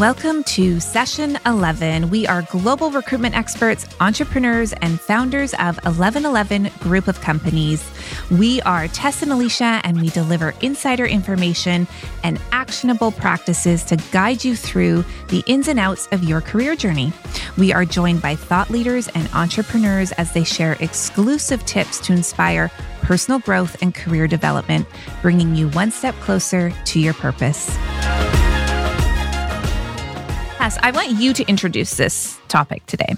Welcome 0.00 0.44
to 0.44 0.78
session 0.78 1.38
11. 1.46 2.10
We 2.10 2.26
are 2.26 2.42
global 2.42 2.90
recruitment 2.90 3.34
experts, 3.34 3.86
entrepreneurs, 3.98 4.74
and 4.74 5.00
founders 5.00 5.54
of 5.54 5.76
1111 5.84 6.70
Group 6.80 7.08
of 7.08 7.18
Companies. 7.22 7.88
We 8.30 8.60
are 8.62 8.88
Tess 8.88 9.22
and 9.22 9.30
Alisha, 9.32 9.80
and 9.84 9.98
we 9.98 10.10
deliver 10.10 10.52
insider 10.60 11.06
information 11.06 11.86
and 12.24 12.38
actionable 12.52 13.10
practices 13.10 13.84
to 13.84 13.96
guide 14.12 14.44
you 14.44 14.54
through 14.54 15.02
the 15.28 15.42
ins 15.46 15.66
and 15.66 15.80
outs 15.80 16.08
of 16.12 16.22
your 16.22 16.42
career 16.42 16.76
journey. 16.76 17.10
We 17.56 17.72
are 17.72 17.86
joined 17.86 18.20
by 18.20 18.34
thought 18.34 18.68
leaders 18.68 19.08
and 19.14 19.30
entrepreneurs 19.32 20.12
as 20.12 20.30
they 20.32 20.44
share 20.44 20.76
exclusive 20.80 21.64
tips 21.64 22.00
to 22.00 22.12
inspire 22.12 22.70
personal 23.00 23.38
growth 23.38 23.80
and 23.80 23.94
career 23.94 24.26
development, 24.26 24.86
bringing 25.22 25.54
you 25.54 25.70
one 25.70 25.90
step 25.90 26.14
closer 26.16 26.70
to 26.84 27.00
your 27.00 27.14
purpose. 27.14 27.74
Yes, 30.66 30.78
I 30.82 30.90
want 30.90 31.10
you 31.10 31.32
to 31.32 31.44
introduce 31.46 31.94
this 31.94 32.40
topic 32.48 32.84
today. 32.86 33.14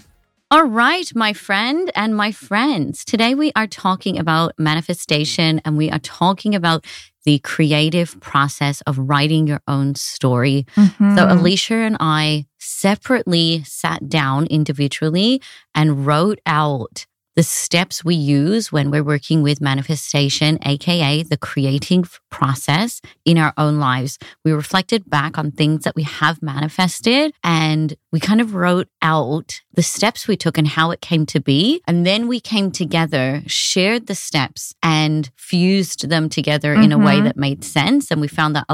All 0.50 0.64
right, 0.64 1.10
my 1.14 1.32
friend 1.32 1.90
and 1.94 2.14
my 2.14 2.30
friends. 2.30 3.06
Today 3.06 3.34
we 3.34 3.52
are 3.56 3.66
talking 3.66 4.18
about 4.18 4.52
manifestation 4.58 5.58
and 5.64 5.78
we 5.78 5.90
are 5.90 5.98
talking 6.00 6.54
about 6.54 6.84
the 7.24 7.38
creative 7.38 8.20
process 8.20 8.82
of 8.82 8.98
writing 8.98 9.46
your 9.46 9.62
own 9.66 9.94
story. 9.94 10.66
Mm-hmm. 10.76 11.16
So, 11.16 11.24
Alisha 11.24 11.86
and 11.86 11.96
I 12.00 12.44
separately 12.58 13.64
sat 13.64 14.10
down 14.10 14.44
individually 14.48 15.40
and 15.74 16.04
wrote 16.04 16.40
out 16.44 17.06
the 17.38 17.44
steps 17.44 18.04
we 18.04 18.16
use 18.16 18.72
when 18.72 18.90
we're 18.90 19.04
working 19.04 19.44
with 19.44 19.60
manifestation, 19.60 20.58
AKA 20.66 21.22
the 21.22 21.36
creating 21.36 22.04
process 22.30 23.00
in 23.24 23.38
our 23.38 23.54
own 23.56 23.78
lives. 23.78 24.18
We 24.44 24.50
reflected 24.50 25.08
back 25.08 25.38
on 25.38 25.52
things 25.52 25.84
that 25.84 25.94
we 25.94 26.02
have 26.02 26.42
manifested 26.42 27.32
and 27.44 27.94
we 28.10 28.18
kind 28.18 28.40
of 28.40 28.56
wrote 28.56 28.88
out 29.02 29.60
the 29.74 29.84
steps 29.84 30.26
we 30.26 30.36
took 30.36 30.58
and 30.58 30.66
how 30.66 30.90
it 30.90 31.00
came 31.00 31.26
to 31.26 31.38
be. 31.38 31.80
And 31.86 32.04
then 32.04 32.26
we 32.26 32.40
came 32.40 32.72
together, 32.72 33.44
shared 33.46 34.08
the 34.08 34.16
steps 34.16 34.74
and 34.82 35.30
fused 35.36 36.08
them 36.08 36.28
together 36.28 36.74
mm-hmm. 36.74 36.82
in 36.82 36.92
a 36.92 36.98
way 36.98 37.14
mm-hmm. 37.14 37.26
that 37.26 37.36
made 37.36 37.62
sense. 37.62 38.10
And 38.10 38.20
we 38.20 38.26
found 38.26 38.56
that 38.56 38.66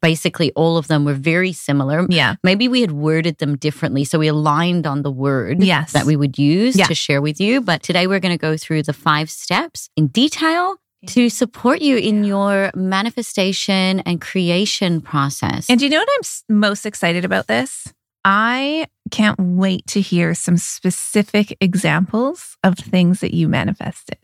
basically 0.00 0.52
all 0.52 0.76
of 0.76 0.88
them 0.88 1.04
were 1.04 1.14
very 1.14 1.52
similar. 1.52 2.06
Yeah. 2.08 2.36
Maybe 2.42 2.68
we 2.68 2.80
had 2.80 2.92
worded 2.92 3.38
them 3.38 3.56
differently. 3.56 4.04
So 4.04 4.18
we 4.18 4.28
aligned 4.28 4.86
on 4.86 5.02
the 5.02 5.10
word 5.10 5.62
yes. 5.62 5.92
that 5.92 6.04
we 6.04 6.16
would 6.16 6.38
use 6.38 6.76
yeah. 6.76 6.86
to 6.86 6.94
share 6.94 7.22
with 7.22 7.40
you. 7.40 7.60
But 7.60 7.82
today 7.82 8.06
we're 8.06 8.20
going 8.20 8.34
to 8.36 8.40
go 8.40 8.56
through 8.56 8.82
the 8.84 8.92
five 8.92 9.30
steps 9.30 9.88
in 9.96 10.08
detail 10.08 10.76
to 11.06 11.30
support 11.30 11.80
you 11.80 11.96
in 11.96 12.24
your 12.24 12.70
manifestation 12.74 14.00
and 14.00 14.20
creation 14.20 15.00
process. 15.00 15.68
And 15.70 15.78
do 15.78 15.86
you 15.86 15.90
know 15.90 16.00
what 16.00 16.08
I'm 16.18 16.58
most 16.58 16.84
excited 16.84 17.24
about 17.24 17.46
this? 17.46 17.92
I 18.24 18.86
can't 19.10 19.38
wait 19.38 19.86
to 19.88 20.00
hear 20.00 20.34
some 20.34 20.56
specific 20.56 21.56
examples 21.60 22.56
of 22.62 22.76
things 22.76 23.20
that 23.20 23.34
you 23.34 23.48
manifested. 23.48 24.18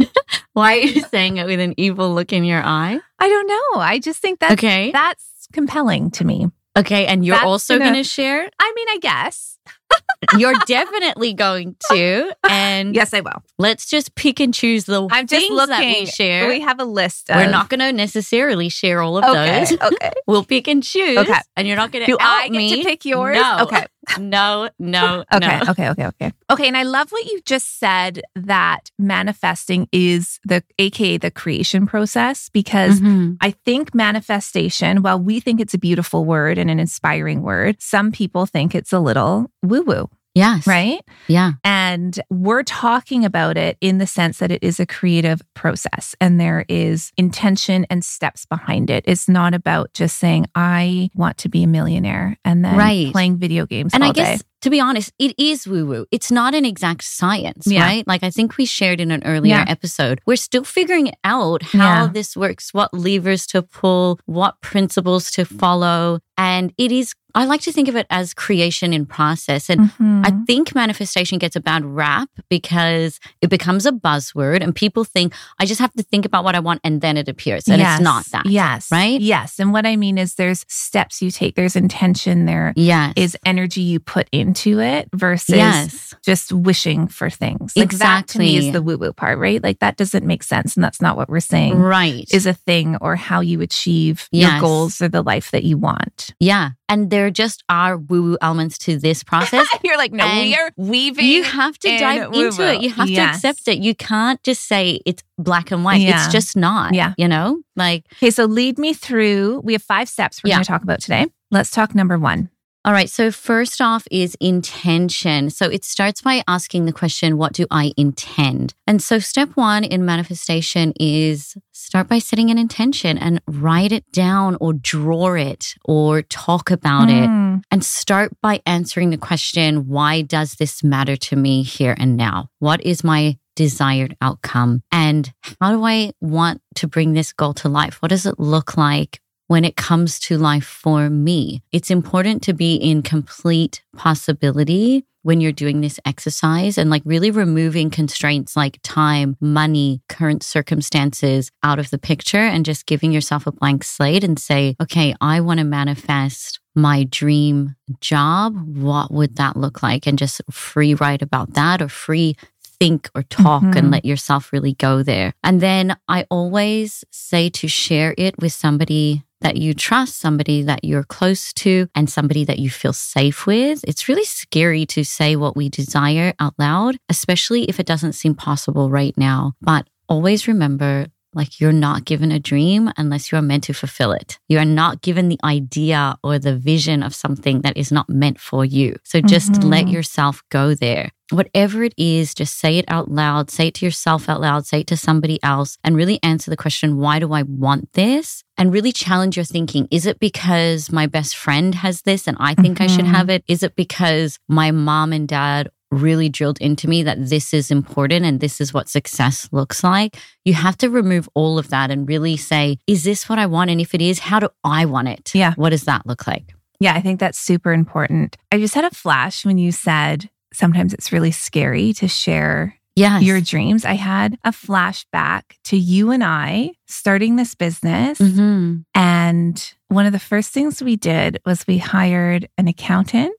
Why 0.52 0.74
are 0.74 0.80
you 0.80 1.02
saying 1.02 1.36
it 1.36 1.46
with 1.46 1.60
an 1.60 1.74
evil 1.76 2.12
look 2.14 2.32
in 2.32 2.44
your 2.44 2.62
eye? 2.62 2.98
I 3.18 3.28
don't 3.28 3.46
know. 3.46 3.80
I 3.80 3.98
just 3.98 4.20
think 4.20 4.40
that's 4.40 4.54
okay. 4.54 4.90
that's 4.90 5.46
compelling 5.52 6.10
to 6.12 6.24
me. 6.24 6.48
Okay, 6.76 7.06
and 7.06 7.24
you're 7.24 7.36
that's 7.36 7.44
also 7.44 7.78
going 7.78 7.94
to 7.94 8.04
share? 8.04 8.48
I 8.58 8.72
mean, 8.74 8.88
I 8.88 8.98
guess. 9.00 9.58
You're 10.38 10.54
definitely 10.66 11.34
going 11.34 11.76
to. 11.90 12.34
And 12.48 12.94
yes, 12.94 13.12
I 13.12 13.20
will. 13.20 13.42
Let's 13.58 13.86
just 13.86 14.14
pick 14.14 14.40
and 14.40 14.54
choose 14.54 14.84
the 14.84 15.06
I'm 15.10 15.26
just 15.26 15.50
looking, 15.50 15.70
that 15.70 15.80
we 15.80 16.06
share. 16.06 16.48
We 16.48 16.60
have 16.60 16.80
a 16.80 16.84
list. 16.84 17.30
Of... 17.30 17.36
We're 17.36 17.50
not 17.50 17.68
going 17.68 17.80
to 17.80 17.92
necessarily 17.92 18.68
share 18.68 19.00
all 19.00 19.18
of 19.18 19.24
okay, 19.24 19.64
those. 19.64 19.78
Okay. 19.92 20.10
we'll 20.26 20.44
pick 20.44 20.68
and 20.68 20.82
choose. 20.82 21.18
Okay. 21.18 21.38
And 21.56 21.66
you're 21.66 21.76
not 21.76 21.92
going 21.92 22.06
to 22.06 22.10
Do 22.10 22.16
I 22.20 22.48
get 22.48 22.56
me. 22.56 22.76
to 22.76 22.88
pick 22.88 23.04
yours? 23.04 23.36
No. 23.36 23.58
Okay. 23.62 23.86
No, 24.18 24.68
no, 24.80 25.24
okay, 25.32 25.60
no. 25.60 25.70
okay, 25.70 25.88
okay, 25.90 26.06
okay. 26.06 26.32
Okay, 26.50 26.66
and 26.66 26.76
I 26.76 26.82
love 26.82 27.12
what 27.12 27.24
you 27.24 27.40
just 27.44 27.78
said 27.78 28.22
that 28.34 28.90
manifesting 28.98 29.88
is 29.92 30.40
the 30.44 30.64
aka 30.78 31.18
the 31.18 31.30
creation 31.30 31.86
process 31.86 32.48
because 32.48 33.00
mm-hmm. 33.00 33.34
I 33.40 33.52
think 33.64 33.94
manifestation, 33.94 35.02
while 35.02 35.20
we 35.20 35.38
think 35.38 35.60
it's 35.60 35.74
a 35.74 35.78
beautiful 35.78 36.24
word 36.24 36.58
and 36.58 36.68
an 36.68 36.80
inspiring 36.80 37.42
word, 37.42 37.80
some 37.80 38.10
people 38.10 38.44
think 38.44 38.74
it's 38.74 38.92
a 38.92 38.98
little 38.98 39.50
woo-woo. 39.62 40.08
Yes. 40.34 40.66
Right? 40.66 41.00
Yeah. 41.28 41.52
And 41.62 42.18
we're 42.30 42.62
talking 42.62 43.24
about 43.24 43.58
it 43.58 43.76
in 43.80 43.98
the 43.98 44.06
sense 44.06 44.38
that 44.38 44.50
it 44.50 44.62
is 44.62 44.80
a 44.80 44.86
creative 44.86 45.42
process 45.54 46.14
and 46.20 46.40
there 46.40 46.64
is 46.68 47.12
intention 47.16 47.86
and 47.90 48.04
steps 48.04 48.46
behind 48.46 48.88
it. 48.88 49.04
It's 49.06 49.28
not 49.28 49.52
about 49.52 49.92
just 49.92 50.18
saying, 50.18 50.46
I 50.54 51.10
want 51.14 51.36
to 51.38 51.48
be 51.48 51.64
a 51.64 51.66
millionaire 51.66 52.38
and 52.44 52.64
then 52.64 52.76
right. 52.76 53.12
playing 53.12 53.38
video 53.38 53.66
games. 53.66 53.92
And 53.92 54.02
I 54.02 54.12
guess 54.12 54.40
day 54.40 54.48
to 54.62 54.70
be 54.70 54.80
honest, 54.80 55.12
it 55.18 55.34
is 55.38 55.66
woo 55.66 55.86
woo. 55.86 56.06
It's 56.10 56.30
not 56.30 56.54
an 56.54 56.64
exact 56.64 57.04
science, 57.04 57.66
yeah. 57.66 57.82
right? 57.84 58.06
Like 58.06 58.22
I 58.22 58.30
think 58.30 58.56
we 58.56 58.64
shared 58.64 59.00
in 59.00 59.10
an 59.10 59.22
earlier 59.24 59.56
yeah. 59.56 59.64
episode. 59.68 60.20
We're 60.26 60.36
still 60.36 60.64
figuring 60.64 61.12
out 61.24 61.62
how 61.62 62.04
yeah. 62.04 62.10
this 62.12 62.36
works, 62.36 62.72
what 62.72 62.94
levers 62.94 63.46
to 63.48 63.62
pull, 63.62 64.18
what 64.26 64.60
principles 64.60 65.30
to 65.32 65.44
follow. 65.44 66.20
And 66.38 66.72
it 66.78 66.90
is, 66.90 67.14
I 67.34 67.44
like 67.44 67.60
to 67.62 67.72
think 67.72 67.88
of 67.88 67.94
it 67.94 68.06
as 68.10 68.34
creation 68.34 68.92
in 68.92 69.06
process. 69.06 69.68
And 69.70 69.82
mm-hmm. 69.82 70.22
I 70.24 70.30
think 70.46 70.74
manifestation 70.74 71.38
gets 71.38 71.54
a 71.54 71.60
bad 71.60 71.84
rap 71.84 72.28
because 72.48 73.20
it 73.40 73.48
becomes 73.48 73.86
a 73.86 73.92
buzzword 73.92 74.60
and 74.60 74.74
people 74.74 75.04
think, 75.04 75.34
I 75.60 75.66
just 75.66 75.80
have 75.80 75.92
to 75.92 76.02
think 76.02 76.24
about 76.24 76.42
what 76.42 76.54
I 76.54 76.60
want 76.60 76.80
and 76.82 77.00
then 77.00 77.16
it 77.16 77.28
appears. 77.28 77.68
And 77.68 77.78
yes. 77.78 77.98
it's 77.98 78.02
not 78.02 78.24
that. 78.32 78.46
Yes. 78.46 78.90
Right? 78.90 79.20
Yes. 79.20 79.60
And 79.60 79.72
what 79.72 79.86
I 79.86 79.94
mean 79.96 80.18
is 80.18 80.34
there's 80.34 80.64
steps 80.68 81.22
you 81.22 81.30
take, 81.30 81.54
there's 81.54 81.76
intention, 81.76 82.46
there 82.46 82.72
yes. 82.76 83.12
is 83.16 83.36
energy 83.44 83.82
you 83.82 84.00
put 84.00 84.28
in 84.32 84.51
into 84.52 84.80
it 84.80 85.08
versus 85.14 85.56
yes. 85.56 86.14
just 86.24 86.52
wishing 86.52 87.08
for 87.08 87.30
things. 87.30 87.72
Like 87.74 87.84
exactly. 87.84 88.08
that 88.08 88.28
to 88.28 88.38
me 88.38 88.68
is 88.68 88.72
the 88.72 88.82
woo 88.82 88.98
woo 88.98 89.12
part, 89.12 89.38
right? 89.38 89.62
Like 89.62 89.78
that 89.78 89.96
doesn't 89.96 90.26
make 90.26 90.42
sense. 90.42 90.76
And 90.76 90.84
that's 90.84 91.00
not 91.00 91.16
what 91.16 91.28
we're 91.28 91.40
saying. 91.40 91.78
Right. 91.78 92.26
Is 92.32 92.46
a 92.46 92.52
thing 92.52 92.96
or 93.00 93.16
how 93.16 93.40
you 93.40 93.62
achieve 93.62 94.28
yes. 94.30 94.52
your 94.52 94.60
goals 94.60 95.00
or 95.00 95.08
the 95.08 95.22
life 95.22 95.50
that 95.52 95.64
you 95.64 95.78
want. 95.78 96.34
Yeah. 96.38 96.70
And 96.88 97.08
there 97.08 97.30
just 97.30 97.64
are 97.70 97.96
woo 97.96 98.22
woo 98.22 98.38
elements 98.42 98.76
to 98.78 98.98
this 98.98 99.24
process. 99.30 99.66
You're 99.82 99.96
like, 99.96 100.12
no, 100.12 100.24
and 100.24 100.40
we 100.40 100.54
are 100.54 100.70
weaving. 100.76 101.24
You 101.24 101.44
have 101.44 101.78
to 101.78 101.98
dive 101.98 102.30
woo-woo. 102.30 102.46
into 102.46 102.70
it. 102.70 102.82
You 102.82 102.90
have 102.90 103.08
yes. 103.08 103.40
to 103.40 103.48
accept 103.48 103.68
it. 103.68 103.78
You 103.78 103.94
can't 103.94 104.42
just 104.42 104.66
say 104.66 105.00
it's 105.06 105.22
black 105.38 105.70
and 105.70 105.82
white. 105.82 106.02
Yeah. 106.02 106.24
It's 106.24 106.32
just 106.32 106.56
not. 106.56 106.92
Yeah. 106.92 107.14
You 107.16 107.28
know, 107.28 107.62
like. 107.76 108.04
Okay. 108.14 108.30
So 108.30 108.44
lead 108.44 108.78
me 108.78 108.92
through. 108.92 109.60
We 109.64 109.72
have 109.72 109.82
five 109.82 110.08
steps 110.08 110.42
we're 110.44 110.50
yeah. 110.50 110.56
going 110.56 110.64
to 110.64 110.68
talk 110.68 110.82
about 110.82 111.00
today. 111.00 111.26
Let's 111.50 111.70
talk 111.70 111.94
number 111.94 112.18
one. 112.18 112.50
All 112.84 112.92
right. 112.92 113.08
So, 113.08 113.30
first 113.30 113.80
off 113.80 114.08
is 114.10 114.36
intention. 114.40 115.50
So, 115.50 115.66
it 115.66 115.84
starts 115.84 116.20
by 116.20 116.42
asking 116.48 116.86
the 116.86 116.92
question, 116.92 117.38
What 117.38 117.52
do 117.52 117.66
I 117.70 117.92
intend? 117.96 118.74
And 118.88 119.00
so, 119.00 119.20
step 119.20 119.50
one 119.54 119.84
in 119.84 120.04
manifestation 120.04 120.92
is 120.98 121.56
start 121.70 122.08
by 122.08 122.18
setting 122.18 122.50
an 122.50 122.58
intention 122.58 123.18
and 123.18 123.40
write 123.46 123.92
it 123.92 124.10
down 124.10 124.56
or 124.60 124.72
draw 124.72 125.34
it 125.34 125.74
or 125.84 126.22
talk 126.22 126.72
about 126.72 127.08
mm. 127.08 127.22
it. 127.22 127.26
Hmm. 127.26 127.56
And 127.70 127.84
start 127.84 128.32
by 128.40 128.60
answering 128.66 129.10
the 129.10 129.18
question, 129.18 129.86
Why 129.86 130.22
does 130.22 130.54
this 130.54 130.82
matter 130.82 131.16
to 131.16 131.36
me 131.36 131.62
here 131.62 131.94
and 131.96 132.16
now? 132.16 132.48
What 132.58 132.82
is 132.82 133.04
my 133.04 133.38
desired 133.54 134.16
outcome? 134.20 134.82
And 134.90 135.32
how 135.60 135.70
do 135.70 135.84
I 135.84 136.12
want 136.20 136.62
to 136.76 136.88
bring 136.88 137.12
this 137.12 137.32
goal 137.32 137.54
to 137.54 137.68
life? 137.68 138.02
What 138.02 138.08
does 138.08 138.26
it 138.26 138.40
look 138.40 138.76
like? 138.76 139.20
When 139.46 139.64
it 139.64 139.76
comes 139.76 140.18
to 140.20 140.38
life 140.38 140.64
for 140.64 141.10
me. 141.10 141.62
It's 141.72 141.90
important 141.90 142.42
to 142.44 142.52
be 142.52 142.74
in 142.76 143.02
complete 143.02 143.82
possibility 143.96 145.04
when 145.22 145.40
you're 145.40 145.52
doing 145.52 145.80
this 145.80 146.00
exercise 146.04 146.76
and 146.76 146.90
like 146.90 147.02
really 147.04 147.30
removing 147.30 147.90
constraints 147.90 148.56
like 148.56 148.78
time, 148.82 149.36
money, 149.40 150.02
current 150.08 150.42
circumstances 150.42 151.50
out 151.62 151.78
of 151.78 151.90
the 151.90 151.98
picture 151.98 152.38
and 152.38 152.64
just 152.64 152.86
giving 152.86 153.12
yourself 153.12 153.46
a 153.46 153.52
blank 153.52 153.84
slate 153.84 154.24
and 154.24 154.38
say, 154.38 154.76
okay, 154.80 155.14
I 155.20 155.40
want 155.40 155.58
to 155.58 155.64
manifest 155.64 156.60
my 156.74 157.04
dream 157.04 157.76
job. 158.00 158.56
What 158.76 159.12
would 159.12 159.36
that 159.36 159.56
look 159.56 159.82
like? 159.82 160.06
And 160.06 160.18
just 160.18 160.40
free 160.50 160.94
write 160.94 161.22
about 161.22 161.54
that 161.54 161.82
or 161.82 161.88
free 161.88 162.36
think 162.82 163.08
or 163.14 163.22
talk 163.22 163.62
mm-hmm. 163.62 163.78
and 163.78 163.90
let 163.92 164.04
yourself 164.04 164.52
really 164.52 164.74
go 164.74 165.04
there. 165.04 165.32
And 165.44 165.60
then 165.60 165.96
I 166.08 166.26
always 166.30 167.04
say 167.12 167.48
to 167.50 167.68
share 167.68 168.12
it 168.18 168.34
with 168.40 168.52
somebody 168.52 169.22
that 169.40 169.56
you 169.56 169.72
trust, 169.72 170.18
somebody 170.18 170.62
that 170.62 170.84
you're 170.84 171.04
close 171.04 171.52
to, 171.52 171.86
and 171.94 172.10
somebody 172.10 172.44
that 172.44 172.58
you 172.58 172.70
feel 172.70 172.92
safe 172.92 173.46
with. 173.46 173.84
It's 173.86 174.08
really 174.08 174.24
scary 174.24 174.84
to 174.86 175.04
say 175.04 175.36
what 175.36 175.56
we 175.56 175.68
desire 175.68 176.32
out 176.40 176.54
loud, 176.58 176.96
especially 177.08 177.64
if 177.64 177.78
it 177.78 177.86
doesn't 177.86 178.14
seem 178.14 178.34
possible 178.34 178.90
right 178.90 179.16
now. 179.16 179.52
But 179.60 179.86
always 180.08 180.48
remember 180.48 181.06
like 181.34 181.60
you're 181.60 181.72
not 181.72 182.04
given 182.04 182.30
a 182.32 182.38
dream 182.38 182.90
unless 182.96 183.30
you 183.32 183.38
are 183.38 183.42
meant 183.42 183.64
to 183.64 183.72
fulfill 183.72 184.12
it. 184.12 184.38
You 184.48 184.58
are 184.58 184.64
not 184.64 185.00
given 185.02 185.28
the 185.28 185.38
idea 185.44 186.16
or 186.22 186.38
the 186.38 186.56
vision 186.56 187.02
of 187.02 187.14
something 187.14 187.62
that 187.62 187.76
is 187.76 187.90
not 187.90 188.08
meant 188.08 188.38
for 188.40 188.64
you. 188.64 188.96
So 189.04 189.20
just 189.20 189.52
Mhm. 189.52 189.64
let 189.70 189.88
yourself 189.88 190.42
go 190.50 190.74
there. 190.74 191.10
Whatever 191.30 191.82
it 191.84 191.94
is, 191.96 192.34
just 192.34 192.58
say 192.58 192.76
it 192.76 192.84
out 192.88 193.10
loud, 193.10 193.50
say 193.50 193.68
it 193.68 193.74
to 193.74 193.86
yourself 193.86 194.28
out 194.28 194.40
loud, 194.42 194.66
say 194.66 194.80
it 194.80 194.86
to 194.88 194.96
somebody 194.98 195.42
else, 195.42 195.78
and 195.82 195.96
really 195.96 196.18
answer 196.22 196.50
the 196.50 196.56
question, 196.58 196.98
why 196.98 197.18
do 197.18 197.32
I 197.32 197.42
want 197.42 197.90
this? 197.94 198.44
And 198.58 198.70
really 198.72 198.92
challenge 198.92 199.36
your 199.36 199.46
thinking. 199.46 199.88
Is 199.90 200.04
it 200.04 200.18
because 200.20 200.92
my 200.92 201.06
best 201.06 201.34
friend 201.36 201.74
has 201.76 202.02
this 202.02 202.28
and 202.28 202.36
I 202.38 202.54
think 202.54 202.80
I 202.82 202.86
should 202.86 203.06
Mhm. 203.06 203.14
have 203.16 203.30
it? 203.30 203.44
Is 203.48 203.62
it 203.62 203.74
because 203.76 204.38
my 204.48 204.70
mom 204.72 205.12
and 205.14 205.26
dad 205.26 205.70
really 205.92 206.28
drilled 206.28 206.58
into 206.60 206.88
me 206.88 207.02
that 207.04 207.18
this 207.28 207.52
is 207.54 207.70
important 207.70 208.24
and 208.24 208.40
this 208.40 208.60
is 208.60 208.72
what 208.74 208.88
success 208.88 209.48
looks 209.52 209.84
like? 209.84 210.16
You 210.44 210.54
have 210.54 210.76
to 210.78 210.90
remove 210.90 211.28
all 211.34 211.58
of 211.58 211.68
that 211.68 211.90
and 211.90 212.08
really 212.08 212.36
say, 212.36 212.78
is 212.86 213.04
this 213.04 213.28
what 213.28 213.38
I 213.38 213.46
want? 213.46 213.70
And 213.70 213.80
if 213.80 213.94
it 213.94 214.00
is, 214.02 214.18
how 214.18 214.40
do 214.40 214.48
I 214.64 214.86
want 214.86 215.08
it? 215.08 215.30
Yeah. 215.34 215.52
What 215.54 215.70
does 215.70 215.84
that 215.84 216.06
look 216.06 216.26
like? 216.26 216.54
Yeah, 216.80 216.94
I 216.94 217.00
think 217.00 217.20
that's 217.20 217.38
super 217.38 217.72
important. 217.72 218.36
I 218.50 218.58
just 218.58 218.74
had 218.74 218.84
a 218.84 218.90
flash 218.90 219.44
when 219.44 219.58
you 219.58 219.70
said 219.70 220.28
sometimes 220.52 220.92
it's 220.92 221.12
really 221.12 221.30
scary 221.30 221.92
to 221.94 222.08
share 222.08 222.76
Yes. 222.94 223.22
your 223.22 223.40
dreams. 223.40 223.86
I 223.86 223.94
had 223.94 224.36
a 224.44 224.50
flashback 224.50 225.42
to 225.64 225.78
you 225.78 226.10
and 226.10 226.22
I 226.22 226.72
starting 226.86 227.36
this 227.36 227.54
business. 227.54 228.18
hmm 228.18 228.78
And 228.94 229.74
one 229.88 230.04
of 230.04 230.12
the 230.12 230.18
first 230.18 230.52
things 230.52 230.82
we 230.82 230.96
did 230.96 231.40
was 231.46 231.66
we 231.66 231.78
hired 231.78 232.48
an 232.58 232.68
accountant 232.68 233.34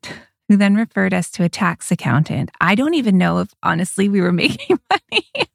who 0.49 0.57
then 0.57 0.75
referred 0.75 1.13
us 1.13 1.29
to 1.31 1.43
a 1.43 1.49
tax 1.49 1.91
accountant. 1.91 2.51
I 2.61 2.75
don't 2.75 2.93
even 2.93 3.17
know 3.17 3.39
if 3.39 3.53
honestly 3.63 4.09
we 4.09 4.21
were 4.21 4.31
making 4.33 4.79
money. 4.89 5.49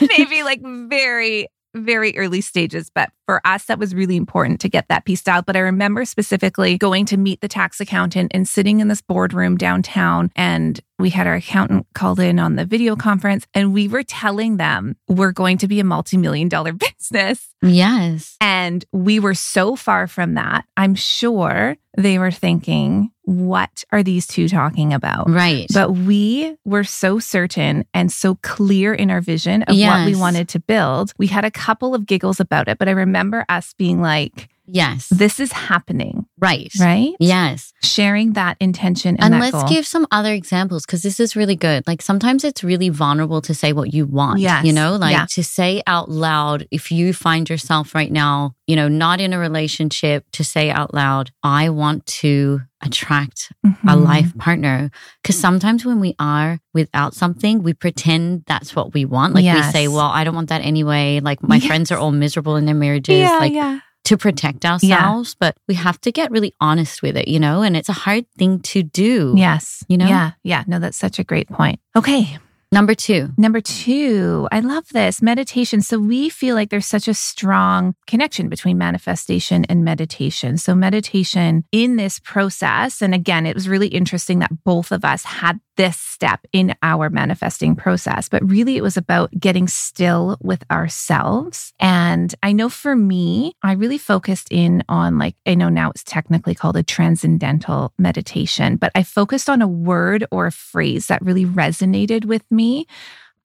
Maybe 0.18 0.42
like 0.42 0.60
very, 0.62 1.48
very 1.74 2.16
early 2.16 2.40
stages. 2.40 2.90
But 2.94 3.10
for 3.30 3.40
us, 3.44 3.66
that 3.66 3.78
was 3.78 3.94
really 3.94 4.16
important 4.16 4.60
to 4.60 4.68
get 4.68 4.88
that 4.88 5.04
piece 5.04 5.28
out. 5.28 5.46
But 5.46 5.54
I 5.54 5.60
remember 5.60 6.04
specifically 6.04 6.76
going 6.76 7.06
to 7.06 7.16
meet 7.16 7.40
the 7.40 7.46
tax 7.46 7.80
accountant 7.80 8.32
and 8.34 8.48
sitting 8.48 8.80
in 8.80 8.88
this 8.88 9.00
boardroom 9.00 9.56
downtown. 9.56 10.32
And 10.34 10.80
we 10.98 11.10
had 11.10 11.28
our 11.28 11.34
accountant 11.34 11.86
called 11.94 12.18
in 12.20 12.40
on 12.40 12.56
the 12.56 12.64
video 12.64 12.94
conference 12.94 13.46
and 13.54 13.72
we 13.72 13.88
were 13.88 14.02
telling 14.02 14.58
them 14.58 14.96
we're 15.08 15.32
going 15.32 15.58
to 15.58 15.68
be 15.68 15.80
a 15.80 15.84
multi 15.84 16.16
million 16.16 16.48
dollar 16.48 16.72
business. 16.98 17.48
Yes. 17.62 18.36
And 18.40 18.84
we 18.92 19.20
were 19.20 19.34
so 19.34 19.76
far 19.76 20.06
from 20.06 20.34
that. 20.34 20.64
I'm 20.76 20.94
sure 20.94 21.76
they 21.96 22.18
were 22.18 22.30
thinking, 22.30 23.10
what 23.24 23.84
are 23.92 24.02
these 24.02 24.26
two 24.26 24.48
talking 24.48 24.92
about? 24.92 25.28
Right. 25.28 25.66
But 25.72 25.92
we 25.92 26.56
were 26.64 26.84
so 26.84 27.18
certain 27.18 27.84
and 27.92 28.10
so 28.10 28.36
clear 28.42 28.94
in 28.94 29.10
our 29.10 29.20
vision 29.20 29.62
of 29.64 29.76
what 29.76 30.06
we 30.06 30.16
wanted 30.16 30.48
to 30.50 30.60
build. 30.60 31.12
We 31.18 31.26
had 31.26 31.44
a 31.44 31.50
couple 31.50 31.94
of 31.94 32.06
giggles 32.06 32.40
about 32.40 32.68
it, 32.68 32.78
but 32.78 32.88
I 32.88 32.92
remember 32.92 33.19
us 33.48 33.74
being 33.78 34.00
like, 34.00 34.48
yes. 34.66 35.08
this 35.08 35.40
is 35.40 35.52
happening, 35.52 36.26
right. 36.38 36.70
right? 36.78 37.12
Yes. 37.18 37.72
Sharing 37.82 38.34
that 38.34 38.56
intention 38.60 39.16
and, 39.16 39.24
And 39.24 39.34
that 39.34 39.40
let's 39.40 39.52
goal. 39.64 39.68
give 39.68 39.86
some 39.86 40.06
other 40.10 40.32
examples 40.32 40.86
because 40.86 41.02
this 41.02 41.18
is 41.20 41.34
really 41.36 41.56
good. 41.56 41.86
Like 41.86 42.02
sometimes 42.02 42.44
it's 42.44 42.62
really 42.62 42.88
vulnerable 42.88 43.40
to 43.42 43.54
say 43.54 43.72
what 43.72 43.92
you 43.92 44.06
want. 44.06 44.40
Yes. 44.40 44.64
You 44.64 44.72
know, 44.72 44.96
like 44.96 45.12
Yeah. 45.12 45.26
to 45.30 45.42
say 45.42 45.82
out 45.86 46.08
loud, 46.10 46.66
if 46.70 46.90
you 46.90 47.12
find 47.12 47.48
yourself 47.50 47.94
right 47.94 48.12
now, 48.12 48.54
you 48.66 48.76
know, 48.76 48.88
not 48.88 49.20
in 49.20 49.32
a 49.32 49.38
relationship, 49.38 50.24
to 50.32 50.44
say 50.44 50.70
out 50.70 50.94
loud, 50.94 51.30
I 51.42 51.70
want 51.70 52.06
to 52.06 52.62
attract 52.82 53.52
a 53.64 53.68
Mhm. 53.68 54.04
life 54.04 54.36
partner. 54.38 54.90
Because 55.22 55.38
sometimes 55.38 55.84
when 55.84 56.00
we 56.00 56.14
are 56.18 56.58
without 56.74 57.14
something, 57.14 57.62
we 57.62 57.74
pretend 57.74 58.44
that's 58.46 58.74
what 58.74 58.94
we 58.94 59.04
want. 59.04 59.34
Like 59.34 59.44
we 59.44 59.62
say, 59.72 59.88
well, 59.88 60.06
I 60.08 60.24
don't 60.24 60.34
want 60.34 60.48
that 60.48 60.62
anyway. 60.62 61.20
Like 61.20 61.42
my 61.42 61.56
Yes. 61.56 61.66
friends 61.66 61.92
are 61.92 61.98
all 61.98 62.12
miserable 62.12 62.56
in 62.56 62.64
their 62.66 62.74
marriages. 62.74 63.18
Yeah, 63.20 63.38
like 63.38 63.52
yeah. 63.52 63.80
to 64.04 64.16
protect 64.16 64.64
ourselves, 64.64 65.36
but 65.38 65.56
we 65.68 65.74
have 65.74 66.00
to 66.00 66.10
get 66.10 66.30
really 66.30 66.54
honest 66.60 67.02
with 67.02 67.16
it, 67.16 67.28
you 67.28 67.38
know, 67.38 67.62
and 67.62 67.76
it's 67.76 67.88
a 67.88 67.92
hard 67.92 68.24
thing 68.38 68.58
to 68.60 68.82
do. 68.82 69.34
Yes. 69.36 69.84
You 69.88 69.98
know? 69.98 70.08
Yeah. 70.08 70.30
Yeah. 70.42 70.64
No, 70.66 70.78
that's 70.78 70.98
such 70.98 71.18
a 71.18 71.24
great 71.24 71.48
point. 71.48 71.78
Okay. 71.94 72.38
Number 72.72 72.94
two. 72.94 73.30
Number 73.36 73.60
two, 73.60 74.46
I 74.52 74.60
love 74.60 74.84
this 74.92 75.20
meditation. 75.20 75.80
So 75.80 75.98
we 75.98 76.28
feel 76.28 76.54
like 76.54 76.70
there's 76.70 76.86
such 76.86 77.08
a 77.08 77.14
strong 77.14 77.96
connection 78.06 78.48
between 78.48 78.78
manifestation 78.78 79.64
and 79.64 79.84
meditation. 79.84 80.56
So, 80.56 80.76
meditation 80.76 81.64
in 81.72 81.96
this 81.96 82.20
process, 82.20 83.02
and 83.02 83.12
again, 83.12 83.44
it 83.44 83.56
was 83.56 83.68
really 83.68 83.88
interesting 83.88 84.38
that 84.38 84.62
both 84.64 84.92
of 84.92 85.04
us 85.04 85.24
had 85.24 85.58
this 85.80 85.96
step 85.96 86.46
in 86.52 86.74
our 86.82 87.08
manifesting 87.08 87.74
process, 87.74 88.28
but 88.28 88.46
really 88.46 88.76
it 88.76 88.82
was 88.82 88.98
about 88.98 89.30
getting 89.40 89.66
still 89.66 90.36
with 90.42 90.62
ourselves. 90.70 91.72
And 91.80 92.34
I 92.42 92.52
know 92.52 92.68
for 92.68 92.94
me, 92.94 93.54
I 93.62 93.72
really 93.72 93.96
focused 93.96 94.48
in 94.50 94.84
on 94.90 95.18
like, 95.18 95.36
I 95.46 95.54
know 95.54 95.70
now 95.70 95.88
it's 95.88 96.04
technically 96.04 96.54
called 96.54 96.76
a 96.76 96.82
transcendental 96.82 97.94
meditation, 97.98 98.76
but 98.76 98.92
I 98.94 99.02
focused 99.02 99.48
on 99.48 99.62
a 99.62 99.66
word 99.66 100.26
or 100.30 100.46
a 100.46 100.52
phrase 100.52 101.06
that 101.06 101.22
really 101.22 101.46
resonated 101.46 102.26
with 102.26 102.44
me 102.50 102.86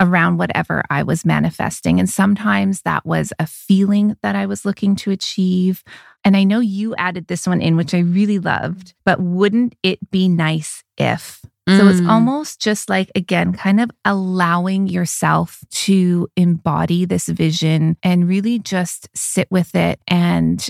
around 0.02 0.36
whatever 0.36 0.84
I 0.90 1.04
was 1.04 1.24
manifesting. 1.24 2.02
And 2.02 2.10
sometimes 2.10 2.82
that 2.82 3.06
was 3.06 3.32
a 3.40 3.48
feeling 3.48 4.18
that 4.24 4.36
I 4.36 4.46
was 4.46 4.66
looking 4.66 4.98
to 4.98 5.12
achieve. 5.12 5.86
And 6.26 6.36
I 6.36 6.44
know 6.44 6.60
you 6.60 6.96
added 6.98 7.28
this 7.28 7.48
one 7.48 7.62
in, 7.62 7.78
which 7.78 7.94
I 7.94 8.00
really 8.00 8.40
loved, 8.40 8.94
but 9.06 9.22
wouldn't 9.22 9.76
it 9.84 10.12
be 10.12 10.28
nice 10.28 10.84
if? 10.98 11.42
So 11.68 11.88
it's 11.88 12.00
Mm. 12.02 12.10
almost 12.10 12.62
just 12.62 12.90
like, 12.90 13.10
again, 13.16 13.52
kind 13.52 13.80
of 13.82 13.90
allowing 14.06 14.86
yourself 14.88 15.64
to 15.72 16.28
embody 16.36 17.06
this 17.06 17.28
vision 17.28 17.98
and 18.04 18.28
really 18.28 18.60
just 18.60 19.10
sit 19.16 19.48
with 19.50 19.74
it. 19.76 20.00
And 20.08 20.68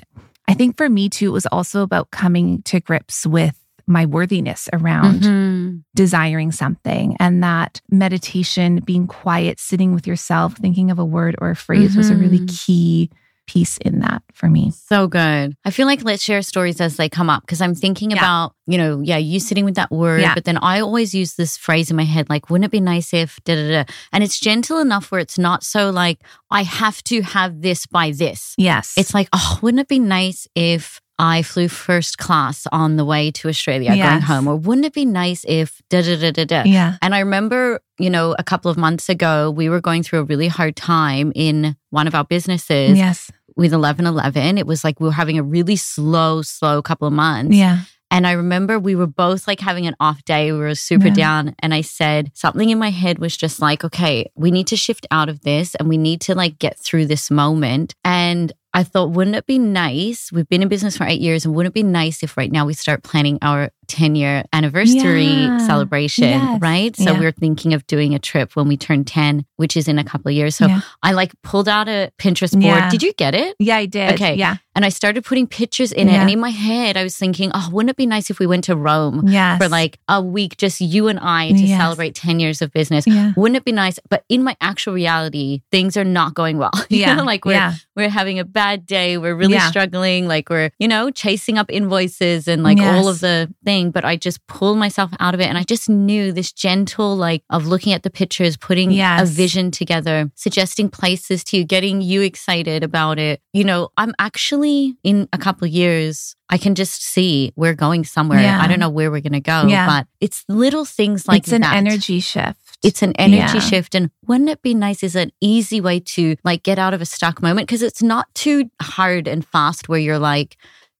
I 0.47 0.53
think 0.53 0.77
for 0.77 0.87
me 0.87 1.09
too, 1.09 1.27
it 1.27 1.33
was 1.33 1.47
also 1.47 1.81
about 1.81 2.11
coming 2.11 2.61
to 2.63 2.79
grips 2.79 3.25
with 3.27 3.59
my 3.87 4.05
worthiness 4.05 4.69
around 4.73 5.21
Mhm. 5.23 5.83
desiring 5.95 6.51
something 6.53 7.17
and 7.19 7.43
that 7.43 7.81
meditation, 7.91 8.79
being 8.85 9.05
quiet, 9.05 9.59
sitting 9.59 9.93
with 9.93 10.07
yourself, 10.07 10.55
thinking 10.55 10.89
of 10.91 10.97
a 10.97 11.05
word 11.05 11.35
or 11.39 11.49
a 11.51 11.55
phrase 11.55 11.95
was 11.97 12.09
a 12.09 12.15
really 12.15 12.39
Mhm. 12.39 12.47
key 12.65 13.09
piece 13.47 13.77
in 13.77 13.99
that 13.99 14.21
for 14.33 14.49
me. 14.49 14.71
So 14.71 15.07
good. 15.07 15.55
I 15.63 15.71
feel 15.71 15.85
like 15.85 16.03
let's 16.03 16.23
share 16.23 16.41
stories 16.41 16.81
as 16.81 16.97
they 16.97 17.09
come 17.09 17.29
up 17.29 17.43
because 17.43 17.61
I'm 17.61 17.75
thinking 17.75 18.11
Yeah. 18.11 18.17
about, 18.17 18.53
you 18.67 18.77
know, 18.77 19.01
yeah, 19.01 19.17
you 19.17 19.39
sitting 19.39 19.65
with 19.65 19.75
that 19.75 19.91
word, 19.91 20.21
Yeah. 20.21 20.33
but 20.33 20.45
then 20.45 20.57
I 20.57 20.79
always 20.81 21.13
use 21.13 21.35
this 21.35 21.57
phrase 21.57 21.89
in 21.89 21.95
my 21.97 22.03
head, 22.03 22.29
like, 22.29 22.49
wouldn't 22.49 22.65
it 22.65 22.71
be 22.71 22.81
nice 22.81 23.13
if 23.13 23.39
da 23.45 23.55
da 23.55 23.83
da? 23.83 23.93
And 24.11 24.23
it's 24.23 24.39
gentle 24.39 24.79
enough 24.79 25.11
where 25.11 25.21
it's 25.21 25.37
not 25.37 25.63
so 25.63 25.89
like, 25.89 26.19
I 26.51 26.63
have 26.63 27.03
to 27.05 27.21
have 27.21 27.61
this 27.61 27.85
by 27.85 28.11
this. 28.11 28.53
Yes. 28.57 28.93
It's 28.97 29.13
like, 29.13 29.29
oh, 29.33 29.59
wouldn't 29.61 29.81
it 29.81 29.87
be 29.87 29.99
nice 29.99 30.47
if 30.55 30.99
I 31.17 31.41
flew 31.43 31.67
first 31.69 32.17
class 32.17 32.67
on 32.71 32.97
the 32.97 33.05
way 33.05 33.31
to 33.31 33.47
Australia 33.47 33.95
going 33.95 34.21
home? 34.21 34.47
Or 34.47 34.55
wouldn't 34.57 34.85
it 34.85 34.93
be 34.93 35.05
nice 35.05 35.45
if 35.47 35.81
da 35.89 36.01
da 36.01 36.17
da 36.19 36.31
da 36.31 36.45
da? 36.45 36.63
yeah. 36.65 36.97
And 37.01 37.15
I 37.15 37.19
remember, 37.19 37.79
you 37.99 38.09
know, 38.09 38.35
a 38.37 38.43
couple 38.43 38.69
of 38.69 38.77
months 38.77 39.07
ago, 39.07 39.49
we 39.51 39.69
were 39.69 39.79
going 39.81 40.03
through 40.03 40.19
a 40.19 40.23
really 40.23 40.47
hard 40.49 40.75
time 40.75 41.31
in 41.35 41.75
one 41.91 42.07
of 42.07 42.15
our 42.15 42.25
businesses 42.25 42.97
Yes. 42.97 43.31
with 43.55 43.71
1111. 43.73 44.57
It 44.57 44.67
was 44.67 44.83
like 44.83 44.99
we 44.99 45.07
were 45.07 45.13
having 45.13 45.37
a 45.37 45.43
really 45.43 45.77
slow, 45.77 46.41
slow 46.41 46.81
couple 46.81 47.07
of 47.07 47.13
months. 47.13 47.55
Yeah. 47.55 47.79
And 48.11 48.27
I 48.27 48.33
remember 48.33 48.77
we 48.77 48.95
were 48.95 49.07
both 49.07 49.47
like 49.47 49.59
having 49.59 49.87
an 49.87 49.95
off 49.99 50.23
day. 50.25 50.51
We 50.51 50.59
were 50.59 50.75
super 50.75 51.07
Yeah. 51.07 51.13
down. 51.13 51.55
And 51.59 51.73
I 51.73 51.81
said 51.81 52.31
something 52.33 52.69
in 52.69 52.77
my 52.77 52.91
head 52.91 53.19
was 53.19 53.35
just 53.35 53.59
like, 53.59 53.83
okay, 53.83 54.29
we 54.35 54.51
need 54.51 54.67
to 54.67 54.77
shift 54.77 55.07
out 55.11 55.27
of 55.27 55.41
this 55.41 55.75
and 55.75 55.89
we 55.89 55.97
need 55.97 56.21
to 56.21 56.35
like 56.35 56.59
get 56.59 56.77
through 56.77 57.07
this 57.07 57.31
moment. 57.31 57.95
And 58.05 58.53
I 58.75 58.83
thought, 58.83 59.11
wouldn't 59.11 59.37
it 59.37 59.45
be 59.45 59.57
nice? 59.57 60.33
We've 60.33 60.49
been 60.49 60.61
in 60.61 60.67
business 60.67 60.97
for 60.97 61.05
eight 61.05 61.21
years, 61.21 61.45
and 61.45 61.55
wouldn't 61.55 61.71
it 61.71 61.73
be 61.73 61.81
nice 61.81 62.23
if 62.23 62.35
right 62.35 62.51
now 62.51 62.65
we 62.65 62.73
start 62.73 63.03
planning 63.03 63.39
our 63.41 63.71
10 63.87 64.15
year 64.15 64.43
anniversary 64.53 65.25
Yeah. 65.25 65.57
celebration, 65.65 66.23
Yes. 66.25 66.61
right? 66.61 66.95
So 66.95 67.11
Yeah. 67.13 67.19
we're 67.19 67.31
thinking 67.31 67.73
of 67.73 67.85
doing 67.87 68.13
a 68.15 68.19
trip 68.19 68.55
when 68.55 68.67
we 68.67 68.77
turn 68.77 69.03
10, 69.05 69.45
which 69.57 69.77
is 69.77 69.87
in 69.87 69.97
a 69.99 70.03
couple 70.03 70.29
of 70.29 70.35
years. 70.35 70.55
So 70.55 70.67
Yeah. 70.67 70.81
I 71.03 71.11
like 71.13 71.31
pulled 71.43 71.67
out 71.69 71.87
a 71.87 72.11
Pinterest 72.19 72.59
board. 72.59 72.89
Did 72.91 73.03
you 73.03 73.13
get 73.13 73.35
it? 73.35 73.55
Yeah, 73.59 73.77
I 73.77 73.85
did. 73.85 74.13
Okay. 74.13 74.35
Yeah. 74.35 74.57
And 74.77 74.83
I 74.83 74.89
started 74.89 75.23
putting 75.23 75.47
pictures 75.47 75.93
in 75.93 76.09
it. 76.09 76.13
And 76.15 76.29
in 76.29 76.39
my 76.39 76.49
head, 76.49 76.97
I 76.97 77.03
was 77.03 77.15
thinking, 77.15 77.49
oh, 77.53 77.69
wouldn't 77.71 77.91
it 77.91 77.95
be 77.95 78.05
nice 78.05 78.29
if 78.29 78.39
we 78.39 78.45
went 78.45 78.65
to 78.65 78.75
Rome 78.75 79.23
Yes. 79.27 79.57
for 79.57 79.69
like 79.69 79.99
a 80.09 80.21
week, 80.21 80.57
just 80.57 80.81
you 80.81 81.07
and 81.07 81.17
I 81.19 81.51
to 81.51 81.57
Yes. 81.57 81.79
celebrate 81.79 82.13
10 82.13 82.41
years 82.41 82.61
of 82.61 82.73
business? 82.73 83.05
Wouldn't 83.37 83.55
it 83.55 83.63
be 83.63 83.71
nice? 83.71 83.99
But 84.09 84.23
in 84.27 84.43
my 84.43 84.57
actual 84.59 84.91
reality, 84.93 85.61
things 85.71 85.95
are 85.95 86.03
not 86.03 86.33
going 86.33 86.57
well. 86.57 86.71
Yeah. 86.89 87.21
like 87.21 87.45
we're 87.45 87.73
we're 87.95 88.09
having 88.09 88.37
a 88.39 88.43
bad 88.43 88.85
day. 88.85 89.17
We're 89.17 89.35
really 89.35 89.57
struggling. 89.59 90.27
Like 90.27 90.49
we're, 90.49 90.71
you 90.79 90.87
know, 90.89 91.09
chasing 91.09 91.57
up 91.57 91.71
invoices 91.71 92.45
and 92.47 92.61
like 92.61 92.79
all 92.79 93.07
of 93.07 93.21
the 93.21 93.49
thing. 93.75 93.91
But 93.91 94.05
I 94.05 94.15
just 94.15 94.45
pulled 94.47 94.77
myself 94.77 95.11
out 95.19 95.33
of 95.33 95.39
it. 95.41 95.45
And 95.47 95.57
I 95.57 95.63
just 95.63 95.89
knew 95.89 96.31
this 96.31 96.51
gentle, 96.51 97.15
like 97.15 97.43
of 97.49 97.67
looking 97.67 97.93
at 97.93 98.03
the 98.03 98.09
pictures, 98.09 98.57
putting 98.57 98.91
a 98.99 99.25
vision 99.25 99.71
together, 99.71 100.31
suggesting 100.35 100.89
places 100.89 101.43
to 101.45 101.57
you, 101.57 101.63
getting 101.65 102.01
you 102.01 102.21
excited 102.21 102.83
about 102.83 103.19
it. 103.19 103.41
You 103.53 103.63
know, 103.63 103.89
I'm 103.97 104.13
actually 104.19 104.95
in 105.03 105.27
a 105.33 105.37
couple 105.37 105.65
of 105.67 105.71
years, 105.71 106.35
I 106.49 106.57
can 106.57 106.75
just 106.75 107.01
see 107.03 107.51
we're 107.55 107.73
going 107.73 108.03
somewhere. 108.03 108.39
Yeah. 108.39 108.61
I 108.61 108.67
don't 108.67 108.79
know 108.79 108.89
where 108.89 109.09
we're 109.11 109.21
going 109.21 109.33
to 109.33 109.39
go, 109.55 109.65
Yeah. 109.67 109.87
but 109.87 110.07
it's 110.21 110.43
little 110.47 110.85
things 110.85 111.27
like 111.27 111.43
it's 111.43 111.51
an 111.51 111.61
that. 111.61 111.75
energy 111.75 112.19
shift. 112.19 112.59
It's 112.83 113.01
an 113.01 113.13
energy 113.13 113.57
Yeah. 113.57 113.59
shift. 113.59 113.95
And 113.95 114.11
wouldn't 114.27 114.49
it 114.49 114.61
be 114.61 114.73
nice? 114.75 115.01
Is 115.03 115.15
an 115.15 115.31
easy 115.41 115.81
way 115.81 115.99
to 116.15 116.35
like 116.43 116.61
get 116.63 116.77
out 116.77 116.93
of 116.93 117.01
a 117.01 117.05
stuck 117.05 117.41
moment 117.41 117.67
because 117.67 117.81
it's 117.81 118.03
not 118.03 118.27
too 118.35 118.69
hard 118.81 119.27
and 119.27 119.43
fast 119.45 119.89
where 119.89 119.99
you're 119.99 120.19
like, 120.19 120.55